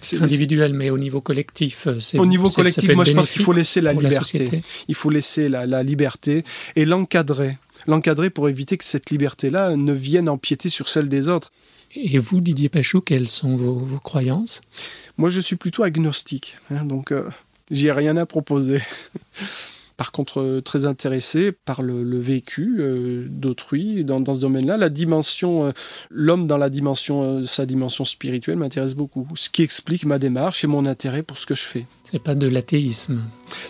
C'est 0.00 0.20
individuel, 0.20 0.74
mais 0.74 0.90
au 0.90 0.98
niveau 0.98 1.20
collectif, 1.20 1.88
Au 2.14 2.26
niveau 2.26 2.50
collectif, 2.50 2.94
moi 2.94 3.04
je 3.04 3.12
pense 3.12 3.30
qu'il 3.30 3.42
faut 3.42 3.52
laisser 3.52 3.80
la 3.80 3.92
liberté. 3.92 4.62
Il 4.88 4.94
faut 4.94 5.10
laisser 5.10 5.48
la 5.48 5.82
liberté 5.82 6.44
et 6.76 6.84
l'encadrer 6.84 7.56
l'encadrer 7.90 8.30
pour 8.30 8.48
éviter 8.48 8.78
que 8.78 8.84
cette 8.84 9.10
liberté-là 9.10 9.76
ne 9.76 9.92
vienne 9.92 10.28
empiéter 10.28 10.70
sur 10.70 10.88
celle 10.88 11.08
des 11.08 11.28
autres. 11.28 11.52
Et 11.94 12.18
vous, 12.18 12.40
Didier 12.40 12.68
Pachou, 12.68 13.00
quelles 13.00 13.28
sont 13.28 13.56
vos, 13.56 13.98
croyances? 13.98 14.60
Moi, 15.18 15.28
je 15.28 15.40
suis 15.40 15.56
plutôt 15.56 15.82
agnostique, 15.82 16.56
hein, 16.70 16.84
donc 16.84 17.10
euh, 17.10 17.28
j'ai 17.70 17.90
rien 17.90 18.16
à 18.16 18.26
proposer. 18.26 18.80
Par 19.96 20.12
contre, 20.12 20.40
euh, 20.40 20.60
très 20.62 20.86
intéressé 20.86 21.52
par 21.52 21.82
le, 21.82 22.18
vécu 22.18 22.76
euh, 22.78 23.26
d'autrui 23.28 24.04
dans, 24.04 24.34
ce 24.34 24.40
domaine-là. 24.40 24.78
La 24.78 24.88
dimension, 24.88 25.74
l'homme 26.10 26.46
dans 26.46 26.56
la 26.56 26.70
dimension, 26.70 27.44
sa 27.44 27.66
dimension 27.66 28.04
spirituelle 28.06 28.56
m'intéresse 28.56 28.94
beaucoup. 28.94 29.26
Ce 29.34 29.50
qui 29.50 29.62
explique 29.62 30.06
ma 30.06 30.18
démarche 30.18 30.64
et 30.64 30.68
mon 30.68 30.86
intérêt 30.86 31.22
pour 31.22 31.38
ce 31.38 31.44
que 31.44 31.54
je 31.54 31.64
fais. 31.64 31.86
C'est 32.04 32.22
pas 32.22 32.36
de 32.36 32.46
l'athéisme? 32.46 33.20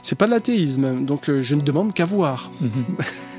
C'est 0.03 0.17
pas 0.17 0.27
de 0.27 0.33
l'athéisme, 0.33 1.05
donc 1.05 1.31
je 1.31 1.55
ne 1.55 1.63
demande 1.63 1.95
qu'à 1.95 2.05
voir. 2.05 2.53
Mhm. 2.61 2.85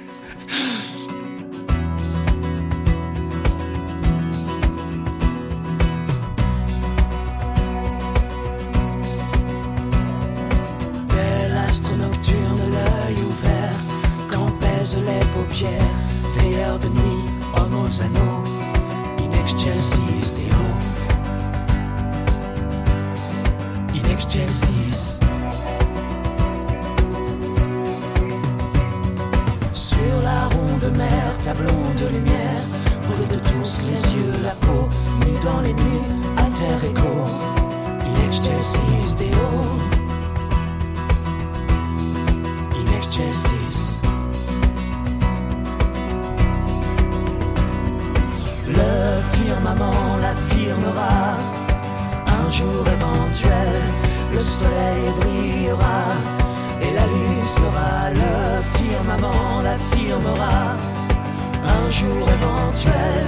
Jour 61.91 62.07
éventuel, 62.09 63.25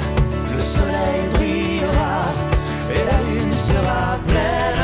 le 0.56 0.62
soleil 0.62 1.28
brillera 1.34 2.24
et 2.90 3.04
la 3.06 3.20
lune 3.30 3.54
sera 3.54 4.18
pleine. 4.26 4.80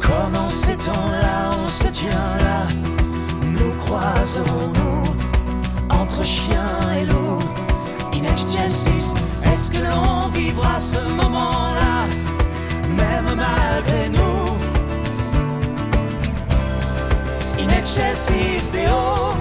Comment 0.00 0.50
ces 0.50 0.76
temps-là, 0.76 1.50
on 1.64 1.68
se 1.68 1.88
tient 1.88 2.10
là? 2.10 2.68
Nous 3.42 3.72
croiserons-nous 3.84 4.95
chien 6.22 6.78
et 6.98 7.04
loup 7.04 7.38
In 8.12 8.24
excelsis, 8.24 9.14
est-ce 9.44 9.70
que 9.70 9.78
l'on 9.78 10.28
vivra 10.28 10.78
ce 10.78 10.98
moment-là 10.98 12.06
Même 12.96 13.34
malgré 13.36 14.08
nous? 14.08 14.48
In 17.62 17.68
excelsis 17.78 18.72
Deo 18.72 19.34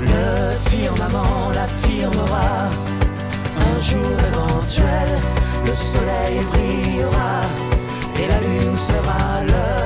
Le 0.00 0.70
firmament 0.70 1.50
l'affirmera. 1.54 2.68
Un 3.58 3.80
jour 3.80 4.16
éventuel, 4.32 5.08
le 5.64 5.74
soleil 5.74 6.44
brillera 6.50 7.40
et 8.18 8.26
la 8.28 8.40
lune 8.40 8.76
sera 8.76 9.42
le 9.44 9.85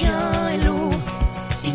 chien 0.00 0.48
et 0.54 0.58
loup. 0.64 0.90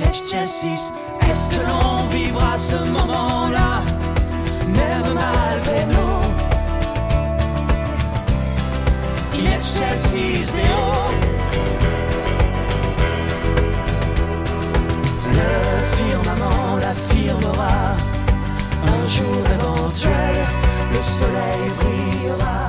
Excelsis, 0.10 0.92
est-ce 1.28 1.46
que 1.50 1.60
l'on 1.68 2.08
vivra 2.10 2.58
ce 2.58 2.76
moment-là, 2.76 3.72
même 4.80 5.10
malgré 5.22 5.86
nous? 5.94 6.22
In 9.38 9.46
excelsis 9.58 10.48
Deo. 10.56 10.86
Le 15.40 15.52
firmament 15.96 16.78
l'affirmera, 16.84 17.78
un 18.96 19.04
jour 19.16 19.42
éventuel, 19.58 20.36
le 20.92 21.02
soleil 21.18 21.64
brillera. 21.80 22.60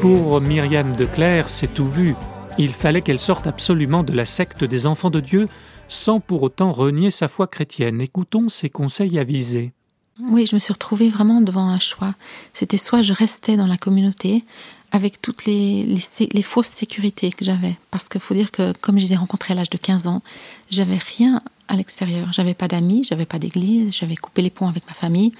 Pour 0.00 0.40
Myriam 0.40 0.94
de 0.94 1.06
Clerc, 1.06 1.48
c'est 1.48 1.72
tout 1.74 1.88
vu. 1.88 2.14
Il 2.56 2.72
fallait 2.72 3.02
qu'elle 3.02 3.18
sorte 3.18 3.48
absolument 3.48 4.04
de 4.04 4.12
la 4.12 4.24
secte 4.24 4.62
des 4.62 4.86
enfants 4.86 5.10
de 5.10 5.20
Dieu 5.20 5.48
sans 5.88 6.20
pour 6.20 6.44
autant 6.44 6.72
renier 6.72 7.10
sa 7.10 7.26
foi 7.26 7.48
chrétienne. 7.48 8.00
Écoutons 8.00 8.48
ses 8.48 8.70
conseils 8.70 9.18
avisés. 9.18 9.72
Oui, 10.20 10.46
je 10.46 10.54
me 10.54 10.60
suis 10.60 10.72
retrouvée 10.72 11.08
vraiment 11.08 11.40
devant 11.40 11.68
un 11.68 11.80
choix. 11.80 12.14
C'était 12.52 12.76
soit 12.76 13.02
je 13.02 13.12
restais 13.12 13.56
dans 13.56 13.66
la 13.66 13.76
communauté 13.76 14.44
avec 14.92 15.20
toutes 15.20 15.44
les, 15.44 15.98
fausses 16.44 16.68
sécurités 16.68 17.32
que 17.32 17.44
j'avais. 17.44 17.76
Parce 17.90 18.08
qu'il 18.08 18.20
faut 18.20 18.34
dire 18.34 18.52
que, 18.52 18.72
comme 18.80 19.00
je 19.00 19.06
les 19.06 19.14
ai 19.14 19.16
rencontrés 19.16 19.54
à 19.54 19.56
l'âge 19.56 19.70
de 19.70 19.76
15 19.76 20.06
ans, 20.06 20.22
j'avais 20.70 20.98
rien 20.98 21.42
à 21.66 21.74
l'extérieur. 21.74 22.32
J'avais 22.32 22.54
pas 22.54 22.68
d'amis, 22.68 23.02
j'avais 23.02 23.26
pas 23.26 23.40
d'église, 23.40 23.92
j'avais 23.92 24.14
coupé 24.14 24.42
les 24.42 24.50
ponts 24.50 24.68
avec 24.68 24.86
ma 24.86 24.94
famille. 24.94 25.32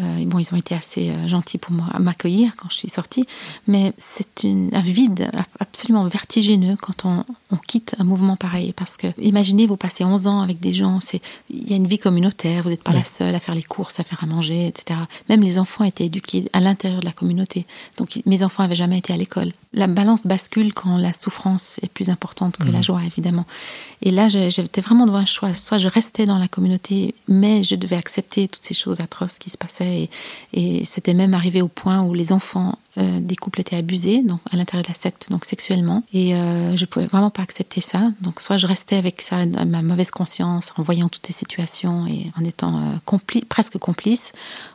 Euh, 0.00 0.24
bon, 0.26 0.38
ils 0.40 0.52
ont 0.52 0.56
été 0.56 0.74
assez 0.74 1.10
euh, 1.10 1.28
gentils 1.28 1.58
pour 1.58 1.72
m'accueillir 2.00 2.56
quand 2.56 2.68
je 2.70 2.76
suis 2.76 2.88
sortie, 2.88 3.26
mais 3.68 3.92
c'est 3.96 4.44
un 4.44 4.80
vide 4.80 5.30
absolument 5.60 6.04
vertigineux 6.04 6.76
quand 6.80 7.04
on, 7.04 7.24
on 7.52 7.56
quitte 7.56 7.94
un 7.98 8.04
mouvement 8.04 8.36
pareil. 8.36 8.72
Parce 8.72 8.96
que 8.96 9.06
imaginez, 9.20 9.66
vous 9.66 9.76
passez 9.76 10.04
11 10.04 10.26
ans 10.26 10.40
avec 10.40 10.58
des 10.58 10.72
gens, 10.72 11.00
c'est 11.00 11.20
il 11.48 11.70
y 11.70 11.74
a 11.74 11.76
une 11.76 11.86
vie 11.86 11.98
communautaire, 11.98 12.62
vous 12.64 12.70
n'êtes 12.70 12.82
pas 12.82 12.90
Oui. 12.92 12.98
la 12.98 13.04
seule 13.04 13.34
à 13.34 13.40
faire 13.40 13.54
les 13.54 13.62
courses, 13.62 14.00
à 14.00 14.04
faire 14.04 14.22
à 14.22 14.26
manger, 14.26 14.66
etc. 14.66 14.98
Même 15.28 15.42
les 15.42 15.58
enfants 15.58 15.84
étaient 15.84 16.06
éduqués 16.06 16.48
à 16.52 16.60
l'intérieur 16.60 17.00
de 17.00 17.04
la 17.04 17.12
communauté. 17.12 17.64
Donc 17.96 18.20
mes 18.26 18.42
enfants 18.42 18.64
n'avaient 18.64 18.74
jamais 18.74 18.98
été 18.98 19.12
à 19.12 19.16
l'école. 19.16 19.52
La 19.74 19.86
balance 19.86 20.26
bascule 20.26 20.72
quand 20.72 20.96
la 20.96 21.12
souffrance 21.12 21.76
est 21.82 21.88
plus 21.88 22.08
importante 22.08 22.56
que 22.56 22.70
la 22.70 22.80
joie, 22.80 23.02
évidemment. 23.04 23.44
Et 24.02 24.10
là, 24.10 24.28
j'étais 24.28 24.80
vraiment 24.80 25.06
devant 25.06 25.18
un 25.18 25.24
choix. 25.24 25.52
Soit 25.52 25.78
je 25.78 25.88
restais 25.88 26.24
dans 26.24 26.38
la 26.38 26.48
communauté, 26.48 27.14
mais 27.28 27.64
je 27.64 27.74
devais 27.74 27.96
accepter 27.96 28.48
toutes 28.48 28.62
ces 28.62 28.74
choses 28.74 29.00
atroces 29.00 29.38
qui 29.38 29.50
se 29.50 29.58
passaient. 29.58 30.08
Et, 30.52 30.80
et 30.80 30.84
c'était 30.84 31.14
même 31.14 31.34
arrivé 31.34 31.60
au 31.60 31.68
point 31.68 32.02
où 32.02 32.14
les 32.14 32.32
enfants 32.32 32.78
euh, 32.98 33.18
des 33.20 33.36
couples 33.36 33.60
étaient 33.60 33.76
abusés, 33.76 34.22
donc 34.22 34.40
à 34.52 34.56
l'intérieur 34.56 34.84
de 34.84 34.88
la 34.88 34.94
secte, 34.94 35.26
donc 35.30 35.44
sexuellement. 35.44 36.04
Et 36.12 36.34
euh, 36.34 36.76
je 36.76 36.84
pouvais 36.84 37.06
vraiment 37.06 37.30
pas 37.30 37.42
accepter 37.42 37.80
ça. 37.80 38.12
Donc 38.20 38.40
soit 38.40 38.56
je 38.56 38.66
restais 38.66 38.96
avec 38.96 39.20
ça, 39.22 39.44
ma 39.46 39.82
mauvaise 39.82 40.10
conscience, 40.10 40.72
en 40.76 40.82
voyant 40.82 41.08
toutes 41.08 41.26
ces 41.26 41.32
situations 41.32 42.06
et 42.06 42.30
en 42.38 42.44
étant 42.44 42.76
euh, 42.78 43.18
presque 43.48 43.78
complice, 43.78 44.32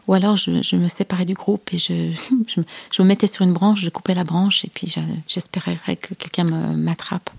ou 0.07 0.13
alors 0.13 0.35
je, 0.35 0.75
me 0.75 0.87
séparais 0.87 1.25
du 1.25 1.33
groupe 1.33 1.73
et 1.73 1.77
je, 1.77 2.11
je, 2.47 2.59
me- 2.59 2.65
je 2.91 3.01
me 3.01 3.07
mettais 3.07 3.27
sur 3.27 3.43
une 3.45 3.53
branche, 3.53 3.81
je 3.81 3.89
coupais 3.89 4.15
la 4.15 4.23
branche 4.23 4.65
et 4.65 4.71
puis 4.73 4.93
j'espérais 5.27 5.77
que 5.95 6.13
quelqu'un 6.13 6.43
m'attrape. 6.43 7.29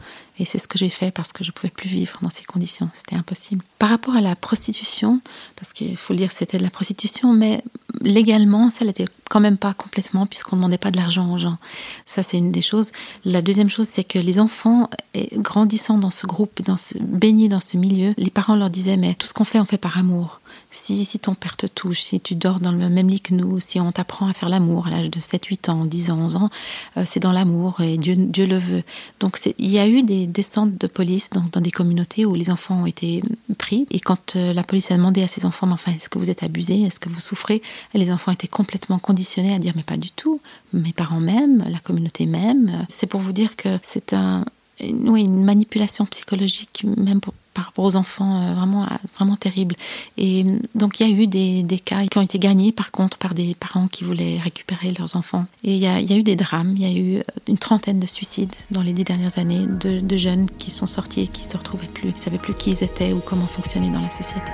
Et 0.41 0.47
c'est 0.47 0.57
ce 0.57 0.67
que 0.67 0.79
j'ai 0.79 0.89
fait 0.89 1.11
parce 1.11 1.33
que 1.33 1.45
je 1.45 1.51
ne 1.51 1.53
pouvais 1.53 1.69
plus 1.69 1.89
vivre 1.89 2.19
dans 2.23 2.31
ces 2.31 2.45
conditions. 2.45 2.89
C'était 2.95 3.15
impossible. 3.15 3.63
Par 3.79 3.91
rapport 3.91 4.17
à 4.17 4.23
la 4.23 4.35
prostitution, 4.35 5.21
parce 5.55 5.75
qu'il 5.75 5.95
faut 5.99 6.15
le 6.15 6.19
dire, 6.19 6.33
c'était 6.33 6.57
de 6.57 6.63
la 6.63 6.71
prostitution, 6.71 7.35
mais 7.35 7.63
légalement, 8.01 8.71
ça 8.71 8.87
l'était 8.87 9.05
quand 9.29 9.41
même 9.41 9.59
pas 9.59 9.75
complètement, 9.75 10.25
puisqu'on 10.25 10.57
ne 10.57 10.63
demandait 10.63 10.79
pas 10.79 10.91
de 10.91 10.97
l'argent 10.97 11.31
aux 11.31 11.37
gens. 11.37 11.59
Ça, 12.07 12.23
c'est 12.23 12.39
une 12.39 12.53
des 12.53 12.63
choses. 12.63 12.91
La 13.27 13.43
deuxième 13.43 13.69
chose, 13.69 13.87
c'est 13.87 14.03
que 14.03 14.19
les 14.19 14.41
enfants, 14.41 14.89
eh, 15.13 15.29
grandissant 15.35 15.99
dans 15.99 16.11
ce 16.11 16.27
groupe, 16.27 16.63
dans 16.63 16.77
baignés 17.01 17.51
dans 17.51 17.61
ce 17.61 17.77
milieu, 17.77 18.15
les 18.17 18.31
parents 18.31 18.57
leur 18.57 18.71
disaient, 18.71 18.97
mais 18.97 19.13
tout 19.13 19.27
ce 19.27 19.35
qu'on 19.35 19.45
fait, 19.45 19.61
on 19.61 19.67
fait 19.67 19.77
par 19.77 19.99
amour. 19.99 20.40
Si, 20.73 21.05
si 21.05 21.19
ton 21.19 21.35
père 21.35 21.57
te 21.57 21.67
touche, 21.67 22.01
si 22.01 22.21
tu 22.21 22.35
dors 22.37 22.61
dans 22.61 22.71
le 22.71 22.89
même 22.89 23.09
lit 23.09 23.21
que 23.21 23.35
nous, 23.35 23.59
si 23.61 23.81
on 23.81 23.91
t'apprend 23.91 24.29
à 24.29 24.33
faire 24.33 24.49
l'amour 24.49 24.87
à 24.87 24.91
l'âge 24.91 25.11
de 25.11 25.19
7, 25.19 25.45
8 25.47 25.69
ans, 25.69 25.85
10 25.85 26.11
ans, 26.11 26.19
11 26.19 26.37
ans, 26.37 26.51
euh, 26.97 27.03
c'est 27.07 27.19
dans 27.21 27.33
l'amour 27.33 27.81
et 27.81 27.99
Dieu, 27.99 28.15
Dieu 28.17 28.47
le 28.47 28.57
veut. 28.57 28.83
Donc 29.19 29.39
il 29.59 29.71
y 29.71 29.79
a 29.79 29.89
eu 29.89 30.03
des 30.03 30.27
descentes 30.27 30.79
de 30.79 30.87
police 30.87 31.31
dans, 31.31 31.61
des 31.61 31.71
communautés 31.71 32.25
où 32.25 32.35
les 32.35 32.51
enfants 32.51 32.83
ont 32.83 32.87
été 32.87 33.23
pris. 33.59 33.87
Et 33.91 33.99
quand 34.01 34.37
euh, 34.37 34.53
la 34.53 34.63
police 34.63 34.91
a 34.91 34.97
demandé 34.97 35.23
à 35.23 35.27
ces 35.27 35.45
enfants, 35.45 35.67
mais 35.67 35.73
enfin, 35.75 35.93
est-ce 35.93 36.09
que 36.09 36.19
vous 36.19 36.31
êtes 36.31 36.43
abusés 36.43 36.83
Est-ce 36.83 37.01
que 37.01 37.09
vous 37.09 37.21
souffrez? 37.21 37.63
Les 37.95 38.13
enfants 38.13 38.33
étaient 38.33 38.47
complètement 38.49 38.99
conditionnés 38.99 39.55
à 39.55 39.59
dire, 39.59 39.73
mais 39.77 39.83
pas 39.83 39.97
du 39.97 40.11
tout. 40.11 40.41
Mes 40.73 40.93
parents 40.93 41.21
m'aiment, 41.21 41.65
la 41.69 41.79
communauté 41.79 42.27
m'aime. 42.27 42.87
C'est 42.89 43.07
pour 43.09 43.21
vous 43.21 43.33
dire 43.33 43.57
que 43.57 43.79
c'est 43.83 44.13
un, 44.13 44.45
oui, 44.81 45.23
une 45.23 45.45
manipulation 45.45 46.07
psychologique, 46.07 46.85
même 46.97 47.21
pour- 47.21 47.35
par 47.61 47.67
rapport 47.67 47.85
aux 47.85 47.97
enfants 47.97 48.55
vraiment, 48.55 48.87
vraiment 49.15 49.37
terrible. 49.37 49.77
Et 50.17 50.47
donc 50.75 50.99
il 50.99 51.07
y 51.07 51.13
a 51.13 51.15
eu 51.15 51.27
des, 51.27 51.63
des, 51.63 51.79
cas 51.79 52.07
qui 52.07 52.17
ont 52.17 52.23
été 52.23 52.39
gagnés 52.39 52.73
par 52.73 52.91
contre 52.91 53.19
par 53.19 53.35
des 53.35 53.55
parents 53.55 53.87
qui 53.87 54.03
voulaient 54.03 54.39
récupérer 54.39 54.95
leurs 54.99 55.15
enfants. 55.15 55.45
Et 55.63 55.75
il 55.75 55.79
y 55.79 55.87
a, 55.87 56.01
il 56.01 56.11
y 56.11 56.15
a 56.15 56.17
eu 56.17 56.23
des 56.23 56.37
drames, 56.37 56.73
il 56.75 56.83
y 56.83 56.87
a 56.87 56.99
eu 56.99 57.23
une 57.49 57.59
trentaine 57.59 58.01
de 58.01 58.07
suicides 58.07 58.55
dans 58.71 58.81
les 58.81 58.95
dix 58.95 59.05
dernières 59.05 59.39
années 59.39 59.67
de, 59.67 60.17
jeunes 60.17 60.49
qui 60.59 60.71
sont 60.71 60.87
sortis 60.87 61.23
et 61.23 61.29
qui 61.29 61.47
se 61.47 61.57
retrouvaient 61.57 61.87
plus, 61.87 62.09
qui 62.09 62.15
ne 62.15 62.19
savaient 62.19 62.39
plus 62.39 62.55
qui 62.55 62.71
ils 62.71 62.83
étaient 62.83 63.13
ou 63.13 63.21
comment 63.21 63.47
fonctionner 63.47 63.91
dans 63.91 64.01
la 64.01 64.11
société. 64.11 64.51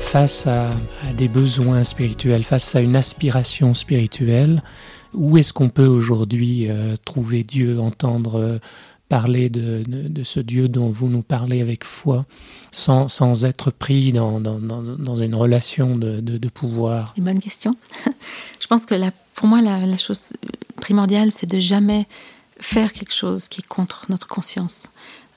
face 0.00 0.46
à, 0.46 0.70
des 1.18 1.28
besoins 1.28 1.84
spirituels, 1.84 2.42
face 2.42 2.74
à 2.74 2.80
une 2.80 2.96
aspiration 2.96 3.74
spirituelle, 3.74 4.62
où 5.14 5.38
est-ce 5.38 5.52
qu'on 5.52 5.68
peut 5.68 5.86
aujourd'hui 5.86 6.68
euh, 6.68 6.96
trouver 7.04 7.42
Dieu, 7.42 7.80
entendre 7.80 8.36
euh, 8.36 8.58
parler 9.08 9.48
de, 9.48 9.84
ce 10.22 10.40
Dieu 10.40 10.68
dont 10.68 10.90
vous 10.90 11.08
nous 11.08 11.22
parlez 11.22 11.62
avec 11.62 11.84
foi, 11.84 12.26
sans, 12.70 13.08
sans 13.08 13.44
être 13.44 13.70
pris 13.70 14.12
dans, 14.12 14.40
dans, 14.40 14.58
dans, 14.58 15.16
une 15.16 15.34
relation 15.34 15.96
de, 15.96 16.20
de 16.20 16.48
pouvoir? 16.48 17.14
Une 17.16 17.24
bonne 17.24 17.40
question. 17.40 17.74
Je 18.60 18.66
pense 18.66 18.84
que 18.84 18.94
pour 19.34 19.46
moi, 19.46 19.62
la, 19.62 19.86
la 19.86 19.96
chose 19.96 20.32
primordiale, 20.76 21.32
c'est 21.32 21.48
de 21.48 21.58
jamais 21.58 22.06
faire 22.60 22.92
quelque 22.92 23.14
chose 23.14 23.48
qui 23.48 23.60
est 23.60 23.66
contre 23.66 24.06
notre 24.08 24.26
conscience. 24.26 24.90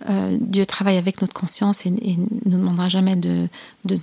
Euh, 0.10 0.38
Dieu 0.40 0.66
travaille 0.66 0.98
avec 0.98 1.22
notre 1.22 1.34
conscience 1.34 1.86
et, 1.86 1.92
ne 1.92 2.26
nous 2.46 2.58
demandera 2.58 2.90
jamais 2.90 3.16
de, 3.16 3.48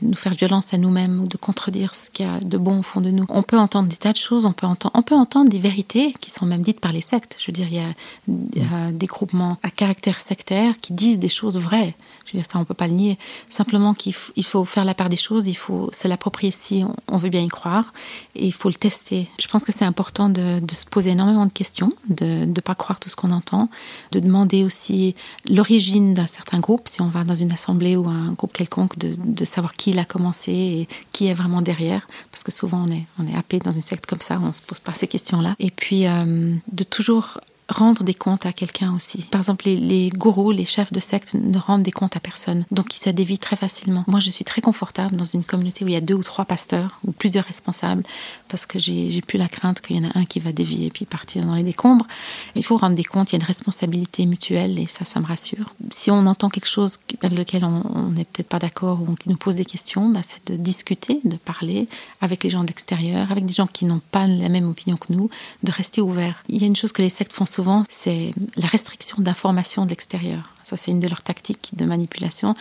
nous 0.02 0.14
faire 0.14 0.34
violence 0.34 0.72
à 0.72 0.78
nous-mêmes 0.78 1.20
ou 1.20 1.26
de 1.26 1.36
contredire 1.36 1.94
ce 1.94 2.10
qu'il 2.10 2.26
y 2.26 2.28
a 2.28 2.40
de 2.40 2.58
bon 2.58 2.80
au 2.80 2.82
fond 2.82 3.00
de 3.00 3.10
nous. 3.10 3.24
On 3.28 3.42
peut 3.42 3.58
entendre 3.58 3.88
des 3.88 3.96
tas 3.96 4.12
de 4.12 4.18
choses, 4.18 4.44
on 4.44 4.52
peut 4.52 4.66
entendre, 4.66 4.92
on 4.94 5.02
peut 5.02 5.14
entendre 5.14 5.50
des 5.50 5.58
vérités 5.58 6.14
qui 6.20 6.30
sont 6.30 6.46
même 6.46 6.62
dites 6.62 6.80
par 6.80 6.92
les 6.92 7.00
sectes. 7.00 7.36
Je 7.40 7.46
veux 7.46 7.52
dire, 7.52 7.66
il 7.70 7.76
y 7.76 7.80
a, 7.80 8.92
des 8.92 9.06
groupements 9.06 9.58
à 9.62 9.70
caractère 9.70 10.20
sectaire 10.20 10.78
qui 10.80 10.92
disent 10.92 11.18
des 11.18 11.28
choses 11.28 11.58
vraies. 11.58 11.94
Je 12.26 12.32
veux 12.32 12.42
dire, 12.42 12.50
ça, 12.50 12.58
on 12.58 12.64
peut 12.64 12.74
pas 12.74 12.86
le 12.86 12.92
nier. 12.94 13.18
Simplement 13.48 13.94
qu'il 13.94 14.14
faut 14.14 14.64
faire 14.64 14.84
la 14.84 14.94
part 14.94 15.08
des 15.08 15.16
choses, 15.16 15.48
il 15.48 15.56
faut 15.56 15.90
se 15.92 16.06
l'approprier 16.06 16.52
si 16.52 16.84
on, 17.08 17.16
veut 17.16 17.30
bien 17.30 17.42
y 17.42 17.48
croire 17.48 17.92
et 18.34 18.46
il 18.46 18.52
faut 18.52 18.68
le 18.68 18.74
tester. 18.74 19.28
Je 19.40 19.48
pense 19.48 19.64
que 19.64 19.72
c'est 19.72 19.84
important 19.84 20.28
de, 20.28 20.60
se 20.72 20.84
poser 20.84 21.10
énormément 21.10 21.46
de 21.46 21.52
questions, 21.52 21.92
de 22.08 22.44
ne 22.44 22.60
pas 22.60 22.74
croire 22.74 23.00
tout 23.00 23.08
ce 23.08 23.16
qu'on 23.16 23.32
entend, 23.32 23.68
de 24.12 24.20
demander 24.20 24.62
aussi 24.64 25.14
l'origine 25.48 25.87
d'un 25.96 26.26
certain 26.26 26.60
groupe, 26.60 26.88
si 26.88 27.00
on 27.00 27.08
va 27.08 27.24
dans 27.24 27.34
une 27.34 27.52
assemblée 27.52 27.96
ou 27.96 28.08
un 28.08 28.32
groupe 28.32 28.52
quelconque, 28.52 28.98
de, 28.98 29.44
savoir 29.44 29.74
qui 29.74 29.92
l'a 29.92 30.04
commencé 30.04 30.52
et 30.52 30.88
qui 31.12 31.26
est 31.28 31.34
vraiment 31.34 31.62
derrière. 31.62 32.06
Parce 32.30 32.42
que 32.42 32.52
souvent, 32.52 32.84
on 32.86 32.92
est, 32.92 33.04
on 33.18 33.26
est 33.26 33.36
happé 33.36 33.58
dans 33.58 33.70
une 33.70 33.80
secte 33.80 34.06
comme 34.06 34.20
ça, 34.20 34.38
on 34.42 34.48
ne 34.48 34.52
se 34.52 34.62
pose 34.62 34.78
pas 34.78 34.92
ces 34.94 35.08
questions-là. 35.08 35.54
Et 35.58 35.70
puis, 35.70 36.06
euh, 36.06 36.54
de 36.70 36.84
toujours 36.84 37.38
rendre 37.68 38.02
des 38.02 38.14
comptes 38.14 38.46
à 38.46 38.52
quelqu'un 38.52 38.94
aussi. 38.94 39.26
Par 39.30 39.40
exemple, 39.40 39.66
les, 39.66 40.10
gourous, 40.10 40.52
les 40.52 40.64
chefs 40.64 40.92
de 40.92 41.00
secte 41.00 41.34
ne 41.34 41.58
rendent 41.58 41.82
des 41.82 41.92
comptes 41.92 42.16
à 42.16 42.20
personne. 42.20 42.64
Donc, 42.70 42.92
ça 42.94 43.12
dévie 43.12 43.38
très 43.38 43.56
facilement. 43.56 44.04
Moi, 44.06 44.20
je 44.20 44.30
suis 44.30 44.44
très 44.44 44.60
confortable 44.60 45.16
dans 45.16 45.24
une 45.24 45.44
communauté 45.44 45.84
où 45.84 45.88
il 45.88 45.94
y 45.94 45.96
a 45.96 46.00
deux 46.00 46.14
ou 46.14 46.22
trois 46.22 46.44
pasteurs 46.44 46.98
ou 47.06 47.12
plusieurs 47.12 47.44
responsables 47.44 48.04
parce 48.48 48.66
que 48.66 48.78
j'ai 48.78 49.20
plus 49.22 49.38
la 49.38 49.48
crainte 49.48 49.80
qu'il 49.80 49.96
y 49.96 50.00
en 50.00 50.08
a 50.08 50.18
un 50.18 50.24
qui 50.24 50.40
va 50.40 50.52
dévier 50.52 50.86
et 50.86 50.90
puis 50.90 51.04
partir 51.04 51.44
dans 51.44 51.54
les 51.54 51.62
décombres. 51.62 52.06
Il 52.54 52.64
faut 52.64 52.76
rendre 52.76 52.96
des 52.96 53.04
comptes, 53.04 53.30
il 53.30 53.34
y 53.34 53.36
a 53.36 53.40
une 53.40 53.46
responsabilité 53.46 54.26
mutuelle 54.26 54.78
et 54.78 54.86
ça, 54.86 55.04
ça 55.04 55.20
me 55.20 55.26
rassure. 55.26 55.74
Si 55.90 56.10
on 56.10 56.26
entend 56.26 56.48
quelque 56.48 56.68
chose 56.68 56.98
avec 57.22 57.38
lequel 57.38 57.64
on 57.64 58.10
n'est 58.10 58.24
peut-être 58.24 58.48
pas 58.48 58.58
d'accord 58.58 59.00
ou 59.02 59.14
qui 59.14 59.28
nous 59.28 59.36
pose 59.36 59.54
des 59.54 59.64
questions, 59.64 60.08
bah, 60.08 60.20
c'est 60.22 60.46
de 60.50 60.56
discuter, 60.56 61.20
de 61.24 61.36
parler 61.36 61.88
avec 62.20 62.44
les 62.44 62.50
gens 62.50 62.62
de 62.62 62.68
l'extérieur, 62.68 63.30
avec 63.30 63.44
des 63.46 63.52
gens 63.52 63.66
qui 63.66 63.84
n'ont 63.84 64.02
pas 64.10 64.26
la 64.26 64.48
même 64.48 64.68
opinion 64.68 64.96
que 64.96 65.12
nous, 65.12 65.30
de 65.62 65.72
rester 65.72 66.00
ouvert. 66.00 66.42
Il 66.48 66.60
y 66.60 66.64
a 66.64 66.66
une 66.66 66.76
chose 66.76 66.92
que 66.92 67.02
les 67.02 67.10
sectes 67.10 67.32
font 67.32 67.46
souvent, 67.46 67.82
c'est 67.88 68.32
la 68.56 68.66
restriction 68.66 69.18
d'informations 69.20 69.84
de 69.84 69.90
l'extérieur. 69.90 70.52
Ça, 70.68 70.76
c'est 70.76 70.90
une 70.90 71.00
de 71.00 71.08
leurs 71.08 71.22
tactiques 71.22 71.70
de 71.72 71.86
manipulation. 71.86 72.54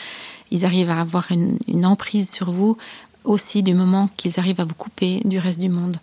Ils 0.49 0.63
arrivent 0.63 0.89
à 0.89 1.01
avoir 1.01 1.29
une, 1.29 1.85
emprise 1.85 2.31
sur 2.31 2.51
vous 2.51 2.77
aussi 3.27 3.61
du 3.61 3.73
moment 3.73 4.09
qu'ils 4.17 4.39
arrivent 4.39 4.61
à 4.61 4.65
vous 4.65 4.73
couper 4.73 5.21
du 5.25 5.37
reste 5.37 5.59
du 5.59 5.69
monde. 5.69 5.97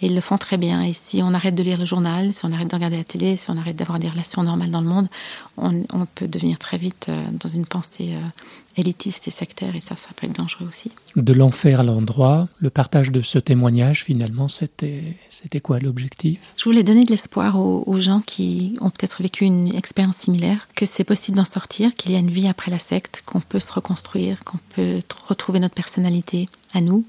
Et 0.00 0.06
ils 0.06 0.14
le 0.14 0.20
font 0.20 0.38
très 0.38 0.56
bien. 0.56 0.82
Et 0.82 0.92
si 0.92 1.22
on 1.22 1.34
arrête 1.34 1.54
de 1.54 1.62
lire 1.62 1.78
le 1.78 1.84
journal, 1.84 2.32
si 2.32 2.44
on 2.44 2.52
arrête 2.52 2.68
de 2.68 2.74
regarder 2.74 2.96
la 2.96 3.04
télé, 3.04 3.36
si 3.36 3.50
on 3.50 3.56
arrête 3.56 3.76
d'avoir 3.76 3.98
des 3.98 4.08
relations 4.08 4.42
normales 4.42 4.70
dans 4.70 4.80
le 4.80 4.86
monde, 4.86 5.08
on, 5.56 6.06
peut 6.14 6.28
devenir 6.28 6.58
très 6.58 6.78
vite 6.78 7.06
euh, 7.08 7.24
dans 7.32 7.48
une 7.48 7.66
pensée 7.66 8.10
euh, 8.12 8.80
élitiste 8.80 9.26
et 9.26 9.30
sectaire. 9.32 9.74
Et 9.74 9.80
ça, 9.80 9.96
ça 9.96 10.10
peut 10.14 10.26
être 10.26 10.36
dangereux 10.36 10.68
aussi. 10.68 10.92
De 11.16 11.32
l'enfer 11.32 11.80
à 11.80 11.82
l'endroit, 11.82 12.48
le 12.58 12.70
partage 12.70 13.10
de 13.10 13.22
ce 13.22 13.38
témoignage, 13.38 14.04
finalement, 14.04 14.48
c'était, 14.48 15.16
c'était 15.30 15.60
quoi 15.60 15.80
l'objectif? 15.80 16.54
Je 16.56 16.64
voulais 16.64 16.84
donner 16.84 17.02
de 17.02 17.10
l'espoir 17.10 17.58
aux, 17.58 17.82
aux 17.86 17.98
gens 17.98 18.20
qui 18.20 18.74
ont 18.80 18.90
peut-être 18.90 19.20
vécu 19.20 19.44
une 19.44 19.74
expérience 19.74 20.18
similaire, 20.18 20.68
que 20.76 20.86
c'est 20.86 21.04
possible 21.04 21.36
d'en 21.36 21.44
sortir, 21.44 21.94
qu'il 21.96 22.12
y 22.12 22.16
a 22.16 22.18
une 22.18 22.30
vie 22.30 22.46
après 22.46 22.70
la 22.70 22.78
secte, 22.78 23.22
qu'on 23.26 23.40
peut 23.40 23.60
se 23.60 23.72
reconstruire, 23.72 24.44
qu'on 24.44 24.58
peut 24.76 25.00
retrouver 25.28 25.58
notre 25.58 25.74
personnalité 25.74 26.48
à 26.72 26.80
nous 26.80 27.04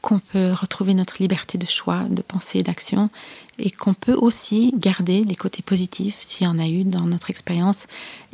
qu'on 0.00 0.18
peut 0.18 0.52
retrouver 0.52 0.94
notre 0.94 1.16
liberté 1.20 1.58
de 1.58 1.66
choix, 1.66 2.04
de 2.08 2.22
pensée 2.22 2.58
et 2.58 2.62
d'action, 2.62 3.10
et 3.58 3.70
qu'on 3.70 3.94
peut 3.94 4.14
aussi 4.14 4.72
garder 4.76 5.24
les 5.24 5.34
côtés 5.34 5.62
positifs, 5.62 6.18
s'il 6.20 6.46
y 6.46 6.50
en 6.50 6.58
a 6.58 6.66
eu 6.68 6.84
dans 6.84 7.06
notre 7.06 7.30
expérience, 7.30 7.86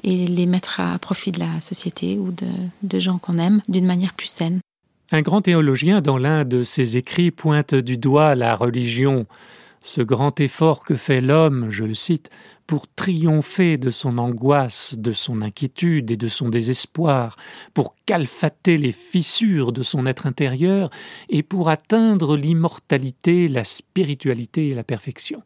et 0.03 0.27
les 0.27 0.47
mettre 0.47 0.81
à 0.81 0.99
profit 0.99 1.33
de 1.33 1.41
la 1.41 1.61
société 1.61 2.19
ou 2.19 2.31
de, 2.31 3.01
gens 3.01 3.19
qu'on 3.19 3.39
aime 3.39 3.63
d'une 3.69 3.87
manière 3.87 4.13
plus 4.13 4.29
saine. 4.29 4.61
Un 5.11 5.23
grand 5.23 5.43
théologien, 5.43 6.01
dans 6.01 6.19
l'un 6.19 6.45
de 6.45 6.63
ses 6.63 6.97
écrits, 6.97 7.31
pointe 7.31 7.75
du 7.75 7.97
doigt 7.97 8.35
la 8.35 8.55
religion, 8.55 9.27
ce 9.85 10.01
grand 10.01 10.41
effort 10.41 10.83
que 10.83 10.95
fait 10.95 11.21
l'homme, 11.21 11.69
je 11.69 11.85
le 11.85 11.95
cite, 11.95 12.31
pour 12.67 12.89
triompher 12.89 13.77
de 13.77 13.91
son 13.91 14.17
angoisse, 14.17 14.95
de 14.97 15.13
son 15.13 15.43
inquiétude 15.43 16.11
et 16.11 16.17
de 16.17 16.27
son 16.27 16.49
désespoir, 16.49 17.37
pour 17.75 17.95
calfater 18.07 18.79
les 18.79 18.93
fissures 18.93 19.73
de 19.73 19.83
son 19.83 20.07
être 20.07 20.27
intérieur 20.27 20.89
et 21.29 21.43
pour 21.43 21.69
atteindre 21.69 22.35
l'immortalité, 22.35 23.47
la 23.47 23.65
spiritualité 23.65 24.69
et 24.69 24.75
la 24.75 24.85
perfection. 24.85 25.43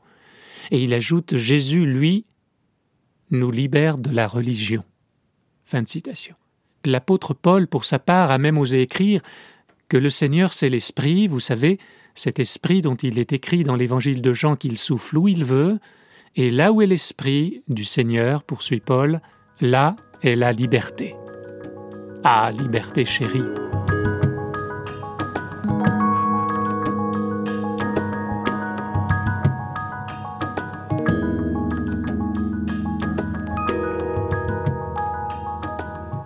Et 0.70 0.84
il 0.84 0.94
ajoute 0.94 1.36
Jésus, 1.36 1.84
lui, 1.84 2.24
nous 3.32 3.50
libère 3.50 3.98
de 3.98 4.14
la 4.14 4.28
religion. 4.28 4.84
L'apôtre 6.84 7.34
Paul, 7.34 7.66
pour 7.66 7.84
sa 7.84 7.98
part, 7.98 8.30
a 8.30 8.38
même 8.38 8.56
osé 8.56 8.82
écrire 8.82 9.20
que 9.88 9.96
le 9.96 10.10
Seigneur, 10.10 10.52
c'est 10.52 10.68
l'Esprit, 10.68 11.26
vous 11.26 11.40
savez, 11.40 11.78
cet 12.14 12.38
Esprit 12.38 12.82
dont 12.82 12.96
il 12.96 13.18
est 13.18 13.32
écrit 13.32 13.62
dans 13.62 13.76
l'Évangile 13.76 14.22
de 14.22 14.32
Jean 14.32 14.56
qu'il 14.56 14.78
souffle 14.78 15.18
où 15.18 15.28
il 15.28 15.44
veut, 15.44 15.78
et 16.36 16.50
là 16.50 16.72
où 16.72 16.82
est 16.82 16.86
l'Esprit 16.86 17.62
du 17.68 17.84
Seigneur, 17.84 18.42
poursuit 18.42 18.80
Paul, 18.80 19.20
là 19.60 19.96
est 20.22 20.36
la 20.36 20.52
liberté. 20.52 21.14
Ah, 22.24 22.50
liberté 22.52 23.04
chérie. 23.04 23.67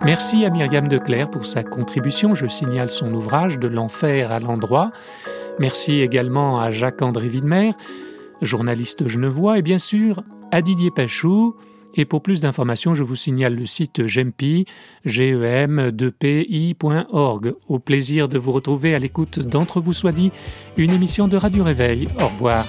Merci 0.05 0.45
à 0.45 0.49
Myriam 0.49 0.87
Declerc 0.87 1.29
pour 1.29 1.45
sa 1.45 1.63
contribution. 1.63 2.35
Je 2.35 2.47
signale 2.47 2.89
son 2.89 3.13
ouvrage 3.13 3.59
De 3.59 3.67
l'enfer 3.67 4.31
à 4.31 4.39
l'endroit. 4.39 4.91
Merci 5.59 6.01
également 6.01 6.59
à 6.59 6.71
Jacques-André 6.71 7.27
Widmer 7.27 7.73
journaliste 8.43 9.07
genevois, 9.07 9.57
et 9.57 9.61
bien 9.61 9.77
sûr 9.77 10.21
à 10.51 10.61
Didier 10.61 10.91
Pachou. 10.91 11.55
Et 11.95 12.03
pour 12.05 12.23
plus 12.23 12.41
d'informations, 12.41 12.95
je 12.95 13.03
vous 13.03 13.15
signale 13.15 13.55
le 13.55 13.67
site 13.67 14.07
gempi, 14.07 14.65
gem2pi.org. 15.05 17.53
Au 17.67 17.77
plaisir 17.77 18.27
de 18.27 18.39
vous 18.39 18.51
retrouver 18.51 18.95
à 18.95 18.99
l'écoute 18.99 19.37
d'Entre 19.39 19.79
vous 19.79 19.93
soit 19.93 20.11
dit, 20.11 20.31
une 20.75 20.89
émission 20.91 21.27
de 21.27 21.37
Radio 21.37 21.63
Réveil. 21.63 22.07
Au 22.19 22.29
revoir. 22.29 22.65